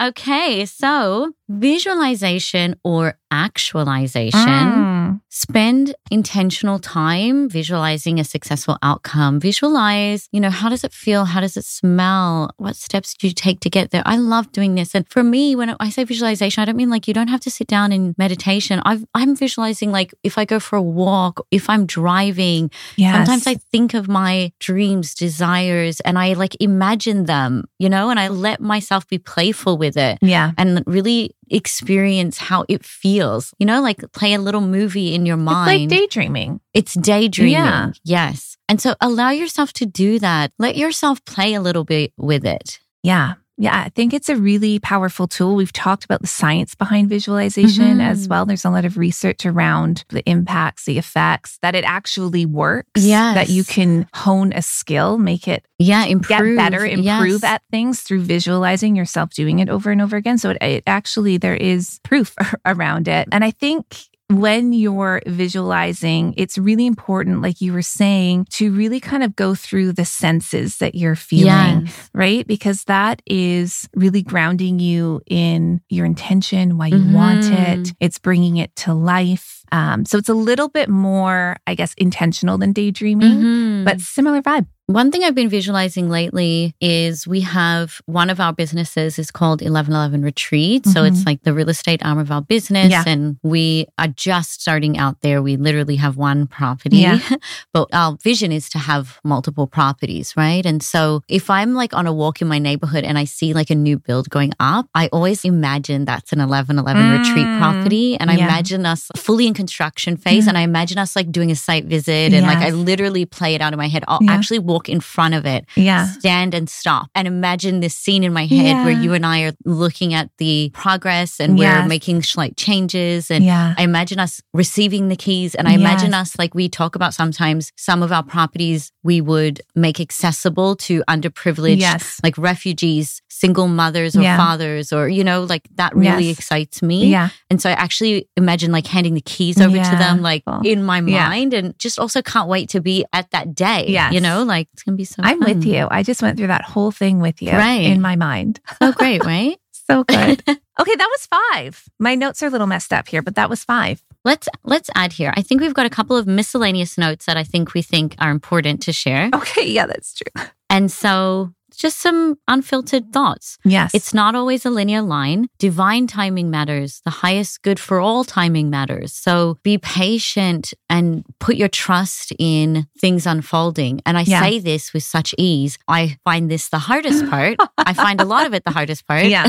Okay, 0.00 0.64
so 0.64 1.32
visualization 1.48 2.74
or 2.82 3.18
actualization. 3.30 4.40
Mm. 4.40 5.19
Spend 5.30 5.94
intentional 6.10 6.78
time 6.78 7.48
visualizing 7.48 8.18
a 8.18 8.24
successful 8.24 8.78
outcome. 8.82 9.40
Visualize, 9.40 10.28
you 10.32 10.40
know, 10.40 10.50
how 10.50 10.68
does 10.68 10.84
it 10.84 10.92
feel? 10.92 11.24
How 11.24 11.40
does 11.40 11.56
it 11.56 11.64
smell? 11.64 12.50
What 12.56 12.76
steps 12.76 13.14
do 13.14 13.28
you 13.28 13.32
take 13.32 13.60
to 13.60 13.70
get 13.70 13.90
there? 13.90 14.02
I 14.04 14.16
love 14.16 14.52
doing 14.52 14.74
this. 14.74 14.94
And 14.94 15.08
for 15.08 15.22
me, 15.22 15.56
when 15.56 15.74
I 15.80 15.90
say 15.90 16.04
visualization, 16.04 16.60
I 16.60 16.64
don't 16.64 16.76
mean 16.76 16.90
like 16.90 17.08
you 17.08 17.14
don't 17.14 17.28
have 17.28 17.40
to 17.40 17.50
sit 17.50 17.66
down 17.66 17.92
in 17.92 18.14
meditation. 18.18 18.82
I've, 18.84 19.04
I'm 19.14 19.36
visualizing 19.36 19.92
like 19.92 20.12
if 20.22 20.36
I 20.36 20.44
go 20.44 20.60
for 20.60 20.76
a 20.76 20.82
walk, 20.82 21.46
if 21.50 21.70
I'm 21.70 21.86
driving, 21.86 22.70
Yes. 22.96 23.16
Sometimes 23.16 23.46
I 23.46 23.54
think 23.54 23.94
of 23.94 24.08
my 24.08 24.52
dreams, 24.58 25.14
desires, 25.14 26.00
and 26.00 26.18
I 26.18 26.34
like 26.34 26.56
imagine 26.60 27.24
them, 27.24 27.64
you 27.78 27.88
know, 27.88 28.10
and 28.10 28.18
I 28.18 28.28
let 28.28 28.60
myself 28.60 29.06
be 29.08 29.18
playful 29.18 29.78
with 29.78 29.96
it 29.96 30.18
yeah. 30.20 30.52
and 30.58 30.82
really 30.86 31.34
experience 31.50 32.38
how 32.38 32.64
it 32.68 32.84
feels, 32.84 33.54
you 33.58 33.66
know, 33.66 33.82
like 33.82 34.00
play 34.12 34.34
a 34.34 34.38
little 34.38 34.60
movie 34.60 35.14
in 35.20 35.26
your 35.26 35.36
It's 35.38 35.46
like 35.46 35.66
mind. 35.78 35.90
daydreaming. 35.90 36.60
It's 36.74 36.94
daydreaming. 36.94 37.52
Yeah. 37.52 37.90
Yes. 38.04 38.56
And 38.68 38.80
so 38.80 38.94
allow 39.00 39.30
yourself 39.30 39.72
to 39.74 39.86
do 39.86 40.18
that. 40.20 40.52
Let 40.58 40.76
yourself 40.76 41.24
play 41.24 41.54
a 41.54 41.60
little 41.60 41.84
bit 41.84 42.12
with 42.16 42.44
it. 42.46 42.80
Yeah. 43.02 43.34
Yeah, 43.62 43.78
I 43.84 43.90
think 43.90 44.14
it's 44.14 44.30
a 44.30 44.36
really 44.36 44.78
powerful 44.78 45.28
tool. 45.28 45.54
We've 45.54 45.70
talked 45.72 46.06
about 46.06 46.22
the 46.22 46.26
science 46.26 46.74
behind 46.74 47.10
visualization 47.10 47.98
Mhm. 47.98 48.02
as 48.10 48.26
well. 48.26 48.46
There's 48.46 48.64
a 48.64 48.70
lot 48.70 48.86
of 48.86 48.96
research 48.96 49.44
around 49.44 50.02
the 50.08 50.22
impacts, 50.26 50.86
the 50.86 50.96
effects, 50.96 51.58
that 51.60 51.74
it 51.74 51.84
actually 51.84 52.46
works. 52.46 52.88
Yeah, 53.04 53.34
That 53.34 53.50
you 53.50 53.62
can 53.64 54.06
hone 54.14 54.54
a 54.54 54.62
skill, 54.62 55.18
make 55.18 55.46
it 55.46 55.66
Yeah, 55.78 56.06
improve. 56.06 56.56
get 56.56 56.70
better, 56.70 56.86
improve 56.86 57.42
Yes. 57.42 57.44
at 57.44 57.62
things 57.70 58.00
through 58.00 58.22
visualizing 58.22 58.96
yourself 58.96 59.28
doing 59.34 59.58
it 59.58 59.68
over 59.68 59.90
and 59.90 60.00
over 60.00 60.16
again. 60.16 60.38
So 60.38 60.50
it, 60.50 60.58
it 60.62 60.84
actually, 60.86 61.36
there 61.36 61.54
is 61.56 62.00
proof 62.02 62.34
around 62.64 63.08
it. 63.08 63.28
And 63.30 63.44
I 63.44 63.50
think 63.50 63.84
when 64.30 64.72
you're 64.72 65.20
visualizing, 65.26 66.34
it's 66.36 66.56
really 66.56 66.86
important, 66.86 67.42
like 67.42 67.60
you 67.60 67.72
were 67.72 67.82
saying, 67.82 68.46
to 68.50 68.72
really 68.72 69.00
kind 69.00 69.22
of 69.22 69.34
go 69.36 69.54
through 69.54 69.92
the 69.92 70.04
senses 70.04 70.78
that 70.78 70.94
you're 70.94 71.16
feeling 71.16 71.86
Yes. 71.86 72.10
right? 72.14 72.46
Because 72.46 72.84
that 72.84 73.20
is 73.26 73.88
really 73.94 74.22
grounding 74.22 74.78
you 74.78 75.20
in 75.26 75.80
your 75.90 76.06
intention, 76.06 76.78
why 76.78 76.86
you 76.88 77.04
want 77.12 77.42
Mhm. 77.44 77.88
it. 77.88 77.92
It's 78.00 78.18
bringing 78.18 78.56
it 78.56 78.74
to 78.76 78.94
life. 78.94 79.64
Um, 79.72 80.04
so 80.04 80.18
it's 80.18 80.28
a 80.28 80.34
little 80.34 80.68
bit 80.68 80.88
more, 80.88 81.56
I 81.66 81.74
guess, 81.74 81.94
intentional 81.94 82.58
than 82.58 82.72
daydreaming, 82.72 83.38
Mhm. 83.40 83.84
but 83.84 84.00
similar 84.00 84.42
vibe. 84.42 84.66
One 84.90 85.12
thing 85.12 85.22
I've 85.22 85.36
been 85.36 85.48
visualizing 85.48 86.10
lately 86.10 86.74
is 86.80 87.24
we 87.24 87.42
have 87.42 88.00
one 88.06 88.28
of 88.28 88.40
our 88.40 88.52
businesses 88.52 89.20
is 89.20 89.30
called 89.30 89.62
1111 89.62 90.22
Retreat. 90.22 90.84
So 90.84 91.04
it's 91.04 91.20
Mhm. 91.20 91.26
like 91.26 91.42
the 91.44 91.54
real 91.54 91.68
estate 91.68 92.04
arm 92.04 92.18
of 92.18 92.32
our 92.32 92.42
business. 92.42 92.90
Yeah. 92.90 93.04
And 93.06 93.36
we 93.44 93.86
are 93.98 94.08
just 94.08 94.60
starting 94.60 94.98
out 94.98 95.20
there. 95.22 95.42
We 95.42 95.56
literally 95.56 95.94
have 95.94 96.16
one 96.16 96.48
property, 96.48 96.96
Yeah. 96.96 97.20
but 97.72 97.86
our 97.92 98.16
vision 98.24 98.50
is 98.50 98.68
to 98.70 98.78
have 98.80 99.20
multiple 99.22 99.68
properties, 99.68 100.34
right? 100.36 100.66
And 100.66 100.82
so 100.82 101.22
if 101.28 101.50
I'm 101.50 101.72
like 101.72 101.94
on 101.94 102.08
a 102.08 102.12
walk 102.12 102.42
in 102.42 102.48
my 102.48 102.58
neighborhood 102.58 103.04
and 103.04 103.16
I 103.16 103.26
see 103.26 103.52
like 103.54 103.70
a 103.70 103.76
new 103.76 103.96
build 103.96 104.28
going 104.28 104.52
up, 104.58 104.86
I 104.92 105.06
always 105.12 105.44
imagine 105.44 106.04
that's 106.04 106.32
an 106.32 106.40
1111 106.40 107.10
Retreat 107.12 107.46
Mm. 107.46 107.58
property. 107.60 108.16
And 108.18 108.28
I 108.28 108.34
Yeah. 108.38 108.46
imagine 108.46 108.84
us 108.86 109.06
fully 109.16 109.46
in 109.46 109.54
construction 109.54 110.16
phase. 110.16 110.46
Mhm. 110.46 110.48
And 110.48 110.58
I 110.58 110.62
imagine 110.62 110.98
us 110.98 111.14
like 111.14 111.30
doing 111.30 111.52
a 111.52 111.56
site 111.56 111.84
visit 111.84 112.32
and 112.34 112.44
like 112.44 112.58
I 112.58 112.70
literally 112.70 113.24
play 113.24 113.54
it 113.54 113.60
out 113.60 113.72
in 113.72 113.78
my 113.78 113.86
head. 113.86 114.02
I'll 114.08 114.18
actually 114.28 114.58
walk 114.58 114.79
in 114.88 115.00
front 115.00 115.34
of 115.34 115.44
it, 115.46 115.66
Yeah. 115.76 116.06
stand 116.06 116.54
and 116.54 116.68
stop, 116.68 117.08
and 117.14 117.26
imagine 117.28 117.80
this 117.80 117.94
scene 117.94 118.24
in 118.24 118.32
my 118.32 118.46
head 118.46 118.84
where 118.84 118.90
you 118.92 119.12
and 119.14 119.24
I 119.26 119.42
are 119.42 119.52
looking 119.64 120.14
at 120.14 120.30
the 120.38 120.70
progress 120.74 121.40
and 121.40 121.58
we're 121.58 121.84
making 121.86 122.22
slight 122.22 122.56
changes. 122.56 123.30
And 123.30 123.44
Yeah. 123.44 123.74
I 123.76 123.82
imagine 123.82 124.18
us 124.18 124.40
receiving 124.54 125.08
the 125.08 125.16
keys. 125.16 125.54
And 125.54 125.68
I 125.68 125.72
imagine 125.72 126.14
us, 126.14 126.38
like 126.38 126.54
we 126.54 126.68
talk 126.68 126.94
about 126.94 127.14
sometimes, 127.14 127.72
some 127.76 128.02
of 128.02 128.12
our 128.12 128.22
properties 128.22 128.92
we 129.02 129.20
would 129.20 129.60
make 129.74 130.00
accessible 130.00 130.76
to 130.76 131.02
underprivileged, 131.08 131.80
Yes. 131.80 132.20
like 132.22 132.36
refugees, 132.38 133.22
single 133.28 133.68
mothers 133.68 134.14
or 134.16 134.22
Yeah. 134.22 134.36
fathers, 134.36 134.92
or, 134.92 135.08
you 135.08 135.24
know, 135.24 135.44
like 135.44 135.62
that 135.76 135.94
really 135.96 136.28
Yes. 136.28 136.38
excites 136.38 136.82
me. 136.82 137.06
Yeah. 137.06 137.30
And 137.50 137.60
so 137.60 137.70
I 137.70 137.72
actually 137.72 138.28
imagine 138.36 138.70
like 138.72 138.86
handing 138.86 139.14
the 139.14 139.20
keys 139.22 139.60
over 139.60 139.76
to 139.76 139.96
them, 139.96 140.20
like 140.20 140.42
in 140.64 140.84
my 140.84 141.00
Yeah. 141.00 141.28
mind, 141.28 141.54
and 141.54 141.78
just 141.78 141.98
also 141.98 142.20
can't 142.22 142.48
wait 142.48 142.68
to 142.70 142.80
be 142.80 143.04
at 143.12 143.30
that 143.30 143.54
day. 143.54 143.86
Yeah. 143.88 144.10
You 144.10 144.20
know, 144.20 144.42
like 144.42 144.68
it's 144.72 144.82
going 144.82 144.94
to 144.94 145.00
be 145.00 145.04
so 145.04 145.16
I'm 145.22 145.40
fun. 145.40 145.48
with 145.56 145.64
you. 145.64 145.86
I 145.90 146.02
just 146.02 146.22
went 146.22 146.36
through 146.38 146.46
that 146.48 146.62
whole 146.64 146.90
thing 146.90 147.20
with 147.20 147.42
you 147.42 147.52
Right. 147.52 147.82
in 147.84 148.00
my 148.00 148.16
mind. 148.16 148.60
Oh, 148.80 148.92
great, 148.92 149.24
right? 149.24 149.56
So 149.90 150.04
good. 150.04 150.40
okay, 150.48 150.94
that 150.96 151.08
was 151.10 151.26
five. 151.26 151.82
My 151.98 152.14
notes 152.14 152.42
are 152.44 152.46
a 152.46 152.50
little 152.50 152.68
messed 152.68 152.92
up 152.92 153.08
here, 153.08 153.22
but 153.22 153.34
that 153.34 153.50
was 153.50 153.64
five. 153.64 154.00
let's 154.24 154.48
let's 154.62 154.88
add 154.94 155.12
here. 155.12 155.32
I 155.36 155.42
think 155.42 155.60
we've 155.60 155.74
got 155.74 155.84
a 155.86 155.90
couple 155.90 156.16
of 156.16 156.28
miscellaneous 156.28 156.96
notes 156.96 157.26
that 157.26 157.36
I 157.36 157.42
think 157.42 157.74
we 157.74 157.82
think 157.82 158.14
are 158.20 158.30
important 158.30 158.80
to 158.82 158.92
share. 158.92 159.30
Okay, 159.34 159.66
yeah, 159.68 159.86
that's 159.86 160.14
true. 160.14 160.44
And 160.68 160.92
so 160.92 161.52
just 161.80 161.98
some 161.98 162.36
unfiltered 162.46 163.12
thoughts. 163.12 163.56
Yes. 163.64 163.94
It's 163.94 164.12
not 164.14 164.34
always 164.34 164.64
a 164.66 164.70
linear 164.70 165.02
line. 165.02 165.48
Divine 165.58 166.06
timing 166.06 166.50
matters. 166.50 167.00
The 167.04 167.10
highest 167.10 167.62
good 167.62 167.80
for 167.80 168.00
all 168.00 168.22
timing 168.24 168.70
matters. 168.70 169.12
So 169.14 169.56
be 169.62 169.78
patient 169.78 170.72
and 170.88 171.24
put 171.40 171.56
your 171.56 171.68
trust 171.68 172.32
in 172.38 172.86
things 173.00 173.26
unfolding. 173.26 174.00
And 174.06 174.18
I 174.18 174.22
Yeah. 174.22 174.40
say 174.42 174.58
this 174.58 174.92
with 174.92 175.02
such 175.04 175.34
ease. 175.38 175.78
I 175.88 176.16
find 176.24 176.50
this 176.50 176.68
the 176.68 176.78
hardest 176.78 177.28
part. 177.30 177.56
I 177.78 177.92
find 177.94 178.20
a 178.20 178.24
lot 178.24 178.46
of 178.46 178.54
it 178.54 178.64
the 178.64 178.70
hardest 178.72 179.06
part. 179.06 179.24
yeah. 179.36 179.48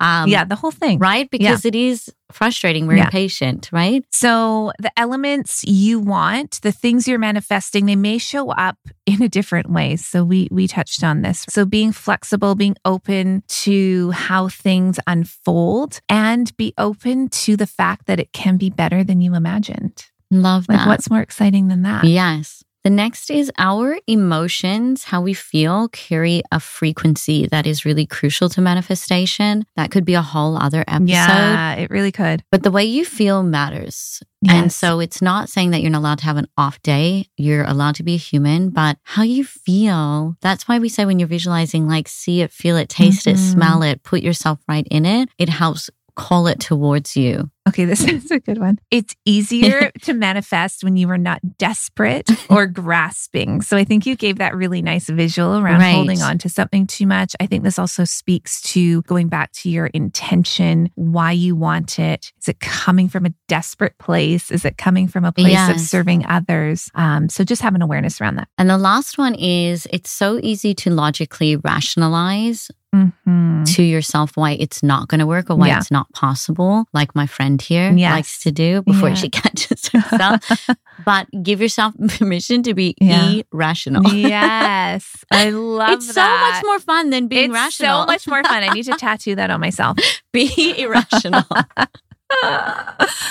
Um, 0.00 0.28
yeah, 0.28 0.44
the 0.44 0.54
whole 0.54 0.70
thing. 0.70 0.98
Right? 0.98 1.28
Because 1.30 1.64
it 1.64 1.74
is 1.74 2.08
frustrating. 2.30 2.86
We're 2.86 2.96
Yeah. 2.98 3.04
impatient, 3.06 3.68
right? 3.72 4.04
So 4.12 4.72
the 4.78 4.92
elements 4.98 5.64
you 5.64 5.98
want, 5.98 6.60
the 6.62 6.70
things 6.72 7.08
you're 7.08 7.18
manifesting, 7.18 7.86
they 7.86 7.96
may 7.96 8.18
show 8.18 8.50
up 8.50 8.78
in 9.06 9.22
a 9.22 9.28
different 9.28 9.70
way. 9.70 9.96
So 9.96 10.24
we 10.24 10.46
we 10.50 10.68
touched 10.68 11.02
on 11.02 11.22
this. 11.22 11.44
So 11.48 11.64
being 11.64 11.92
flexible, 11.92 12.54
being 12.54 12.76
open 12.84 13.42
to 13.64 14.10
how 14.12 14.48
things 14.48 15.00
unfold 15.06 16.00
and 16.08 16.54
be 16.56 16.74
open 16.78 17.28
to 17.30 17.56
the 17.56 17.66
fact 17.66 18.06
that 18.06 18.20
it 18.20 18.32
can 18.32 18.56
be 18.56 18.70
better 18.70 19.02
than 19.02 19.20
you 19.20 19.34
imagined. 19.34 20.04
Love 20.30 20.66
Like 20.68 20.78
that. 20.78 20.86
what's 20.88 21.10
more 21.10 21.20
exciting 21.22 21.68
than 21.68 21.82
that? 21.82 22.04
Yes. 22.04 22.62
The 22.88 22.94
next 22.94 23.30
is 23.30 23.52
our 23.58 23.98
emotions, 24.06 25.04
how 25.04 25.20
we 25.20 25.34
feel, 25.34 25.88
carry 25.88 26.42
a 26.50 26.58
frequency 26.58 27.46
that 27.48 27.66
is 27.66 27.84
really 27.84 28.06
crucial 28.06 28.48
to 28.48 28.62
manifestation. 28.62 29.66
That 29.76 29.90
could 29.90 30.06
be 30.06 30.14
a 30.14 30.22
whole 30.22 30.56
other 30.56 30.86
episode. 30.88 31.10
Yeah, 31.10 31.74
it 31.74 31.90
really 31.90 32.12
could. 32.12 32.42
But 32.50 32.62
the 32.62 32.70
way 32.70 32.86
you 32.86 33.04
feel 33.04 33.42
matters. 33.42 34.22
And 34.48 34.72
so 34.72 35.00
it's 35.00 35.20
not 35.20 35.48
saying 35.50 35.72
that 35.72 35.82
you're 35.82 35.90
not 35.90 35.98
allowed 35.98 36.18
to 36.20 36.24
have 36.26 36.36
an 36.38 36.46
off 36.56 36.80
day. 36.80 37.26
You're 37.36 37.64
allowed 37.64 37.96
to 37.96 38.04
be 38.04 38.14
a 38.14 38.18
human, 38.18 38.70
but 38.70 38.96
how 39.02 39.24
you 39.24 39.44
feel, 39.44 40.36
that's 40.40 40.66
why 40.68 40.78
we 40.78 40.88
say 40.88 41.04
when 41.04 41.18
you're 41.18 41.28
visualizing, 41.28 41.88
like 41.88 42.08
see 42.08 42.40
it, 42.40 42.52
feel 42.52 42.76
it, 42.76 42.88
taste 42.88 43.26
it, 43.26 43.34
Mhm. 43.34 43.52
smell 43.52 43.82
it, 43.82 44.04
put 44.04 44.22
yourself 44.22 44.60
right 44.68 44.86
in 44.90 45.04
it. 45.04 45.28
It 45.38 45.48
helps 45.48 45.90
call 46.18 46.48
it 46.48 46.58
towards 46.60 47.16
you. 47.16 47.50
Okay, 47.68 47.84
this 47.84 48.02
is 48.08 48.30
a 48.30 48.40
good 48.40 48.58
one. 48.58 48.78
It's 48.90 49.14
easier 49.24 49.90
to 50.02 50.14
manifest 50.14 50.82
when 50.82 50.96
you 50.96 51.08
are 51.10 51.18
not 51.18 51.40
desperate 51.58 52.28
or 52.50 52.66
grasping. 52.82 53.60
So 53.62 53.76
I 53.76 53.84
think 53.84 54.04
you 54.06 54.16
gave 54.16 54.38
that 54.38 54.56
really 54.56 54.82
nice 54.82 55.08
visual 55.08 55.58
around 55.58 55.80
Right. 55.80 55.94
holding 55.94 56.20
on 56.22 56.38
to 56.38 56.48
something 56.48 56.86
too 56.86 57.06
much. 57.06 57.36
I 57.40 57.46
think 57.46 57.62
this 57.62 57.78
also 57.78 58.04
speaks 58.04 58.60
to 58.72 59.02
going 59.02 59.28
back 59.28 59.52
to 59.52 59.70
your 59.70 59.86
intention, 59.86 60.90
why 60.96 61.32
you 61.32 61.54
want 61.54 61.98
it. 61.98 62.32
Is 62.40 62.48
it 62.48 62.58
coming 62.60 63.08
from 63.08 63.26
a 63.26 63.34
desperate 63.46 63.96
place? 63.98 64.50
Is 64.50 64.64
it 64.64 64.76
coming 64.78 65.06
from 65.06 65.24
a 65.24 65.32
place 65.32 65.68
of 65.68 65.78
serving 65.78 66.26
others? 66.26 66.90
Um, 66.94 67.28
so 67.28 67.44
just 67.44 67.62
have 67.62 67.74
an 67.74 67.82
awareness 67.82 68.20
around 68.20 68.36
that. 68.36 68.48
And 68.58 68.68
the 68.68 68.78
last 68.78 69.18
one 69.18 69.34
is 69.34 69.86
it's 69.92 70.10
so 70.10 70.40
easy 70.42 70.74
to 70.74 70.90
logically 70.90 71.56
rationalize 71.56 72.70
Mhm. 72.94 73.66
to 73.76 73.82
yourself 73.82 74.32
why 74.34 74.52
it's 74.52 74.82
not 74.82 75.08
going 75.08 75.18
to 75.18 75.26
work 75.26 75.50
or 75.50 75.56
why 75.56 75.66
Yeah. 75.68 75.78
it's 75.78 75.90
not 75.90 76.10
possible, 76.14 76.86
like 76.94 77.14
my 77.14 77.26
friend 77.26 77.60
here 77.60 77.92
Yes. 77.92 78.10
likes 78.12 78.38
to 78.44 78.50
do 78.50 78.80
before 78.82 79.10
Yeah. 79.10 79.14
she 79.14 79.28
catches 79.40 79.88
herself. 79.88 80.40
but 81.04 81.26
give 81.42 81.60
yourself 81.60 81.92
permission 82.18 82.62
to 82.62 82.72
be 82.74 82.94
Yeah. 83.00 83.40
irrational. 83.52 84.10
yes, 84.14 85.06
I 85.30 85.50
love 85.50 85.90
it. 85.90 85.94
it's 85.96 86.14
so 86.14 86.22
much 86.38 86.64
more 86.64 86.78
fun 86.78 87.10
than 87.10 87.28
being 87.28 87.50
it's 87.50 87.54
rational. 87.54 88.02
so 88.02 88.06
much 88.06 88.26
more 88.26 88.42
fun. 88.42 88.62
I 88.62 88.70
need 88.72 88.84
to 88.84 88.92
tattoo 88.92 89.34
that 89.34 89.50
on 89.50 89.60
myself. 89.60 89.98
be 90.32 90.74
irrational. 90.78 91.44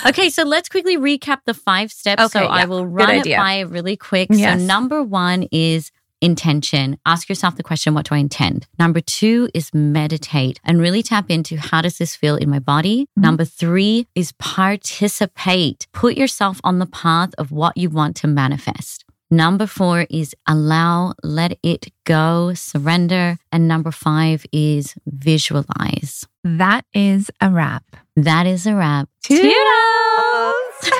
okay, 0.06 0.28
so 0.30 0.42
let's 0.44 0.68
quickly 0.68 0.96
recap 0.96 1.38
the 1.46 1.54
five 1.54 1.90
steps. 1.92 2.22
Okay, 2.22 2.40
so 2.40 2.46
I 2.46 2.64
will 2.64 2.86
run 2.86 3.10
it 3.10 3.24
by 3.36 3.60
really 3.60 3.96
quick. 3.96 4.28
Yes. 4.30 4.58
So 4.60 4.66
number 4.66 5.02
one 5.02 5.44
is 5.52 5.90
intention. 6.20 6.98
Ask 7.06 7.28
yourself 7.28 7.56
the 7.56 7.62
question, 7.62 7.94
what 7.94 8.06
do 8.06 8.14
I 8.14 8.18
intend? 8.18 8.66
Number 8.78 9.00
two 9.00 9.48
is 9.54 9.72
meditate 9.72 10.60
and 10.64 10.80
really 10.80 11.02
tap 11.02 11.30
into 11.30 11.56
how 11.56 11.80
does 11.82 11.98
this 11.98 12.16
feel 12.16 12.36
in 12.36 12.48
my 12.50 12.58
body? 12.58 13.06
Mhm. 13.18 13.22
Number 13.22 13.44
three 13.44 14.06
is 14.14 14.32
participate. 14.32 15.86
Put 15.92 16.16
yourself 16.16 16.60
on 16.64 16.78
the 16.78 16.86
path 16.86 17.30
of 17.38 17.50
what 17.52 17.76
you 17.76 17.90
want 17.90 18.16
to 18.16 18.26
manifest. 18.26 19.04
Number 19.30 19.66
four 19.66 20.06
is 20.08 20.34
allow, 20.46 21.12
let 21.22 21.58
it 21.62 21.92
go, 22.04 22.54
surrender. 22.54 23.36
And 23.52 23.68
number 23.68 23.90
five 23.90 24.46
is 24.52 24.94
visualize. 25.06 26.26
That 26.42 26.86
is 26.94 27.30
a 27.40 27.50
wrap. 27.50 27.84
That 28.16 28.46
is 28.46 28.66
a 28.66 28.74
wrap. 28.74 29.08
Toodles! 29.22 29.54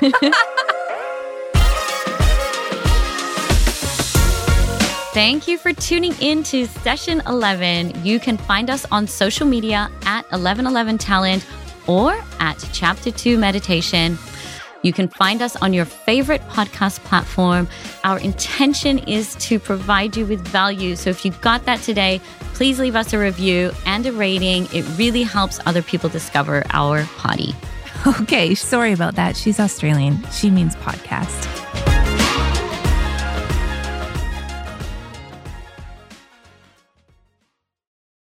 Thank 5.14 5.48
you 5.48 5.56
for 5.56 5.72
tuning 5.72 6.12
in 6.20 6.42
to 6.44 6.66
session 6.66 7.22
11. 7.26 8.04
You 8.04 8.20
can 8.20 8.36
find 8.36 8.68
us 8.68 8.84
on 8.92 9.06
social 9.06 9.46
media 9.46 9.90
at 10.04 10.22
1111 10.30 10.98
Talent 10.98 11.46
or 11.86 12.20
at 12.40 12.68
Chapter 12.72 13.10
2 13.10 13.38
Meditation. 13.38 14.18
You 14.82 14.92
can 14.92 15.08
find 15.08 15.40
us 15.40 15.56
on 15.56 15.72
your 15.72 15.86
favorite 15.86 16.42
podcast 16.42 17.00
platform. 17.00 17.68
Our 18.04 18.18
intention 18.18 18.98
is 18.98 19.34
to 19.36 19.58
provide 19.58 20.14
you 20.16 20.26
with 20.26 20.46
value. 20.46 20.94
So 20.94 21.08
if 21.10 21.24
you 21.24 21.32
got 21.40 21.64
that 21.64 21.80
today, 21.80 22.20
please 22.52 22.78
leave 22.78 22.94
us 22.94 23.12
a 23.12 23.18
review 23.18 23.72
and 23.86 24.04
a 24.06 24.12
rating. 24.12 24.66
It 24.74 24.84
really 24.98 25.22
helps 25.22 25.58
other 25.64 25.82
people 25.82 26.10
discover 26.10 26.64
our 26.70 27.04
potty. 27.16 27.54
Okay, 28.20 28.54
sorry 28.54 28.92
about 28.92 29.16
that. 29.16 29.36
She's 29.36 29.58
Australian. 29.58 30.22
She 30.30 30.50
means 30.50 30.76
podcast. 30.76 31.67